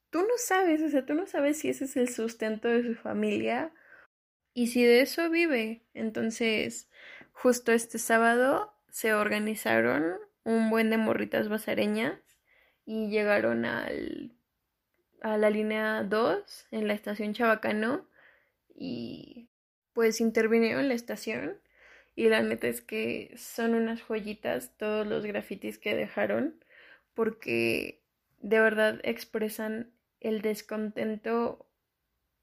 tú 0.10 0.20
no 0.22 0.38
sabes, 0.38 0.82
o 0.82 0.90
sea, 0.90 1.06
tú 1.06 1.14
no 1.14 1.28
sabes 1.28 1.60
si 1.60 1.70
ese 1.70 1.86
es 1.86 1.98
el 1.98 2.10
sustento 2.10 2.68
de 2.68 2.84
su 2.84 2.96
familia 2.96 3.72
y 4.54 4.68
si 4.68 4.84
de 4.84 5.02
eso 5.02 5.30
vive. 5.30 5.82
Entonces, 5.94 6.90
justo 7.32 7.72
este 7.72 8.00
sábado 8.00 8.74
se 8.90 9.14
organizaron 9.14 10.16
un 10.44 10.70
buen 10.70 10.90
de 10.90 10.98
morritas 10.98 11.50
basareñas 11.50 12.20
y 12.86 13.10
llegaron 13.10 13.66
al, 13.66 14.32
a 15.22 15.38
la 15.38 15.50
línea 15.50 16.04
2 16.04 16.68
en 16.72 16.88
la 16.88 16.94
estación 16.94 17.34
Chabacano 17.34 18.08
y 18.76 19.50
pues 19.94 20.20
intervinieron 20.20 20.82
en 20.82 20.88
la 20.90 20.94
estación 20.96 21.60
y 22.16 22.28
la 22.30 22.42
neta 22.42 22.68
es 22.68 22.82
que 22.82 23.34
son 23.38 23.76
unas 23.76 24.02
joyitas 24.02 24.76
todos 24.78 25.06
los 25.06 25.26
grafitis 25.26 25.78
que 25.78 25.96
dejaron 25.96 26.64
porque 27.14 28.02
de 28.40 28.60
verdad 28.60 29.00
expresan 29.04 29.92
el 30.20 30.42
descontento 30.42 31.68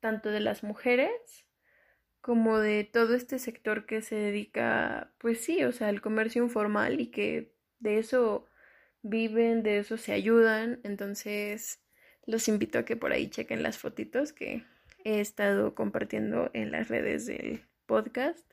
tanto 0.00 0.30
de 0.30 0.40
las 0.40 0.62
mujeres 0.62 1.47
como 2.20 2.58
de 2.58 2.84
todo 2.84 3.14
este 3.14 3.38
sector 3.38 3.86
que 3.86 4.02
se 4.02 4.16
dedica, 4.16 5.12
pues 5.18 5.40
sí, 5.44 5.64
o 5.64 5.72
sea, 5.72 5.88
al 5.88 6.00
comercio 6.00 6.42
informal 6.42 7.00
y 7.00 7.08
que 7.10 7.54
de 7.78 7.98
eso 7.98 8.46
viven, 9.02 9.62
de 9.62 9.78
eso 9.78 9.96
se 9.96 10.12
ayudan. 10.12 10.80
Entonces, 10.84 11.80
los 12.26 12.48
invito 12.48 12.78
a 12.78 12.84
que 12.84 12.96
por 12.96 13.12
ahí 13.12 13.30
chequen 13.30 13.62
las 13.62 13.78
fotitos 13.78 14.32
que 14.32 14.64
he 15.04 15.20
estado 15.20 15.74
compartiendo 15.74 16.50
en 16.52 16.72
las 16.72 16.88
redes 16.88 17.26
del 17.26 17.64
podcast 17.86 18.44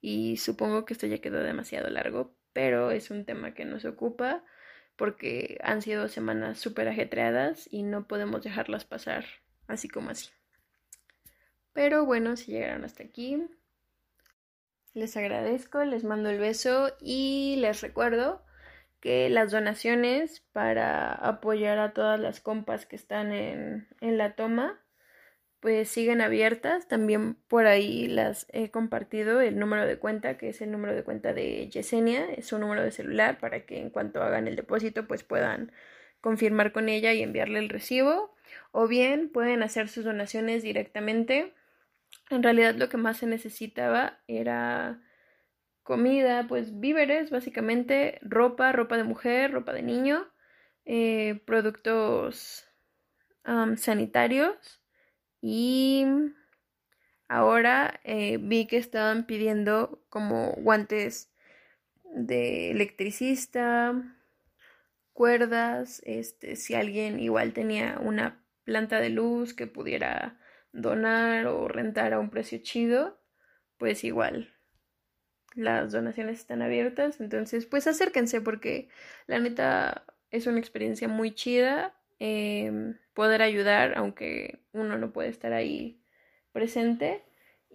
y 0.00 0.36
supongo 0.36 0.84
que 0.84 0.92
esto 0.92 1.06
ya 1.06 1.22
quedó 1.22 1.42
demasiado 1.42 1.88
largo, 1.88 2.36
pero 2.52 2.90
es 2.90 3.10
un 3.10 3.24
tema 3.24 3.54
que 3.54 3.64
nos 3.64 3.84
ocupa 3.86 4.44
porque 4.96 5.58
han 5.62 5.82
sido 5.82 6.08
semanas 6.08 6.58
súper 6.58 6.88
ajetreadas 6.88 7.68
y 7.70 7.82
no 7.82 8.06
podemos 8.06 8.42
dejarlas 8.42 8.84
pasar 8.84 9.24
así 9.66 9.88
como 9.88 10.10
así. 10.10 10.28
Pero 11.74 12.06
bueno, 12.06 12.36
si 12.36 12.52
llegaron 12.52 12.84
hasta 12.84 13.02
aquí, 13.02 13.44
les 14.94 15.16
agradezco, 15.18 15.84
les 15.84 16.04
mando 16.04 16.30
el 16.30 16.38
beso 16.38 16.96
y 17.00 17.56
les 17.58 17.82
recuerdo 17.82 18.42
que 19.00 19.28
las 19.28 19.50
donaciones 19.50 20.40
para 20.52 21.12
apoyar 21.12 21.78
a 21.78 21.92
todas 21.92 22.18
las 22.18 22.40
compas 22.40 22.86
que 22.86 22.96
están 22.96 23.32
en, 23.32 23.86
en 24.00 24.16
la 24.16 24.34
toma 24.34 24.80
pues 25.64 25.88
siguen 25.88 26.20
abiertas. 26.20 26.88
También 26.88 27.36
por 27.48 27.64
ahí 27.64 28.06
las 28.06 28.46
he 28.52 28.70
compartido 28.70 29.40
el 29.40 29.58
número 29.58 29.86
de 29.86 29.98
cuenta, 29.98 30.36
que 30.36 30.50
es 30.50 30.60
el 30.60 30.70
número 30.70 30.94
de 30.94 31.04
cuenta 31.04 31.32
de 31.32 31.70
Yesenia, 31.70 32.26
es 32.34 32.48
su 32.48 32.58
número 32.58 32.82
de 32.82 32.90
celular 32.90 33.38
para 33.38 33.64
que 33.64 33.80
en 33.80 33.88
cuanto 33.88 34.22
hagan 34.22 34.46
el 34.46 34.56
depósito 34.56 35.06
pues 35.06 35.24
puedan 35.24 35.72
confirmar 36.20 36.72
con 36.72 36.90
ella 36.90 37.14
y 37.14 37.22
enviarle 37.22 37.60
el 37.60 37.70
recibo. 37.70 38.34
O 38.72 38.88
bien 38.88 39.30
pueden 39.30 39.62
hacer 39.62 39.88
sus 39.88 40.04
donaciones 40.04 40.62
directamente. 40.62 41.54
En 42.30 42.42
realidad 42.42 42.74
lo 42.74 42.88
que 42.88 42.96
más 42.96 43.18
se 43.18 43.26
necesitaba 43.26 44.20
era 44.26 45.02
comida, 45.82 46.46
pues 46.48 46.80
víveres, 46.80 47.30
básicamente, 47.30 48.18
ropa, 48.22 48.72
ropa 48.72 48.96
de 48.96 49.04
mujer, 49.04 49.52
ropa 49.52 49.72
de 49.72 49.82
niño, 49.82 50.26
eh, 50.86 51.42
productos 51.46 52.66
sanitarios 53.76 54.80
y 55.42 56.06
ahora 57.28 58.00
eh, 58.04 58.38
vi 58.40 58.66
que 58.66 58.78
estaban 58.78 59.26
pidiendo 59.26 60.02
como 60.08 60.52
guantes 60.52 61.30
de 62.04 62.70
electricista, 62.70 63.94
cuerdas, 65.12 66.00
este, 66.06 66.56
si 66.56 66.74
alguien 66.74 67.20
igual 67.20 67.52
tenía 67.52 67.98
una 68.00 68.42
planta 68.64 69.00
de 69.00 69.10
luz 69.10 69.52
que 69.52 69.66
pudiera 69.66 70.38
donar 70.74 71.46
o 71.46 71.68
rentar 71.68 72.12
a 72.12 72.18
un 72.18 72.28
precio 72.28 72.58
chido, 72.58 73.18
pues 73.78 74.04
igual 74.04 74.52
las 75.54 75.92
donaciones 75.92 76.40
están 76.40 76.62
abiertas, 76.62 77.20
entonces 77.20 77.64
pues 77.64 77.86
acérquense 77.86 78.40
porque 78.40 78.88
la 79.26 79.38
neta 79.38 80.04
es 80.30 80.46
una 80.46 80.58
experiencia 80.58 81.06
muy 81.06 81.32
chida 81.32 81.94
em, 82.18 82.98
poder 83.14 83.40
ayudar 83.40 83.96
aunque 83.96 84.64
uno 84.72 84.98
no 84.98 85.12
puede 85.12 85.28
estar 85.28 85.52
ahí 85.52 86.02
presente. 86.52 87.24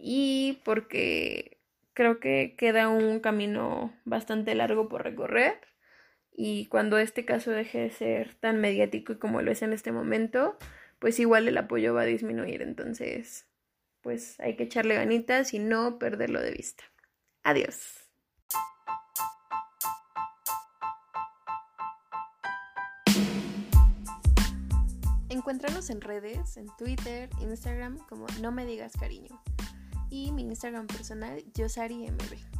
Y 0.01 0.62
porque 0.63 1.59
creo 1.93 2.19
que 2.19 2.55
queda 2.57 2.88
un 2.89 3.19
camino 3.19 3.93
bastante 4.05 4.55
largo 4.55 4.88
por 4.88 5.03
recorrer 5.03 5.59
y 6.31 6.67
cuando 6.67 6.97
este 6.97 7.25
caso 7.25 7.51
deje 7.51 7.79
de 7.79 7.89
ser 7.89 8.33
tan 8.35 8.62
mediático 8.62 9.19
como 9.19 9.41
lo 9.41 9.51
es 9.51 9.62
en 9.62 9.73
este 9.73 9.91
momento, 9.91 10.57
pues 10.99 11.19
igual 11.19 11.47
el 11.47 11.57
apoyo 11.57 11.93
va 11.93 12.01
a 12.01 12.05
disminuir. 12.05 12.62
Entonces, 12.62 13.47
pues 14.01 14.39
hay 14.39 14.55
que 14.55 14.63
echarle 14.63 14.95
ganitas 14.95 15.53
y 15.53 15.59
no 15.59 15.97
perderlo 15.97 16.41
de 16.41 16.51
vista. 16.51 16.83
Adiós. 17.43 17.95
Encuéntranos 25.29 25.89
en 25.89 26.01
redes, 26.01 26.57
en 26.57 26.67
Twitter, 26.77 27.29
Instagram 27.41 27.97
como 28.07 28.27
No 28.41 28.51
Me 28.51 28.65
Digas 28.65 28.93
Cariño 28.93 29.41
y 30.09 30.31
mi 30.31 30.43
Instagram 30.43 30.88
personal, 30.88 31.43
YosariMB. 31.53 32.59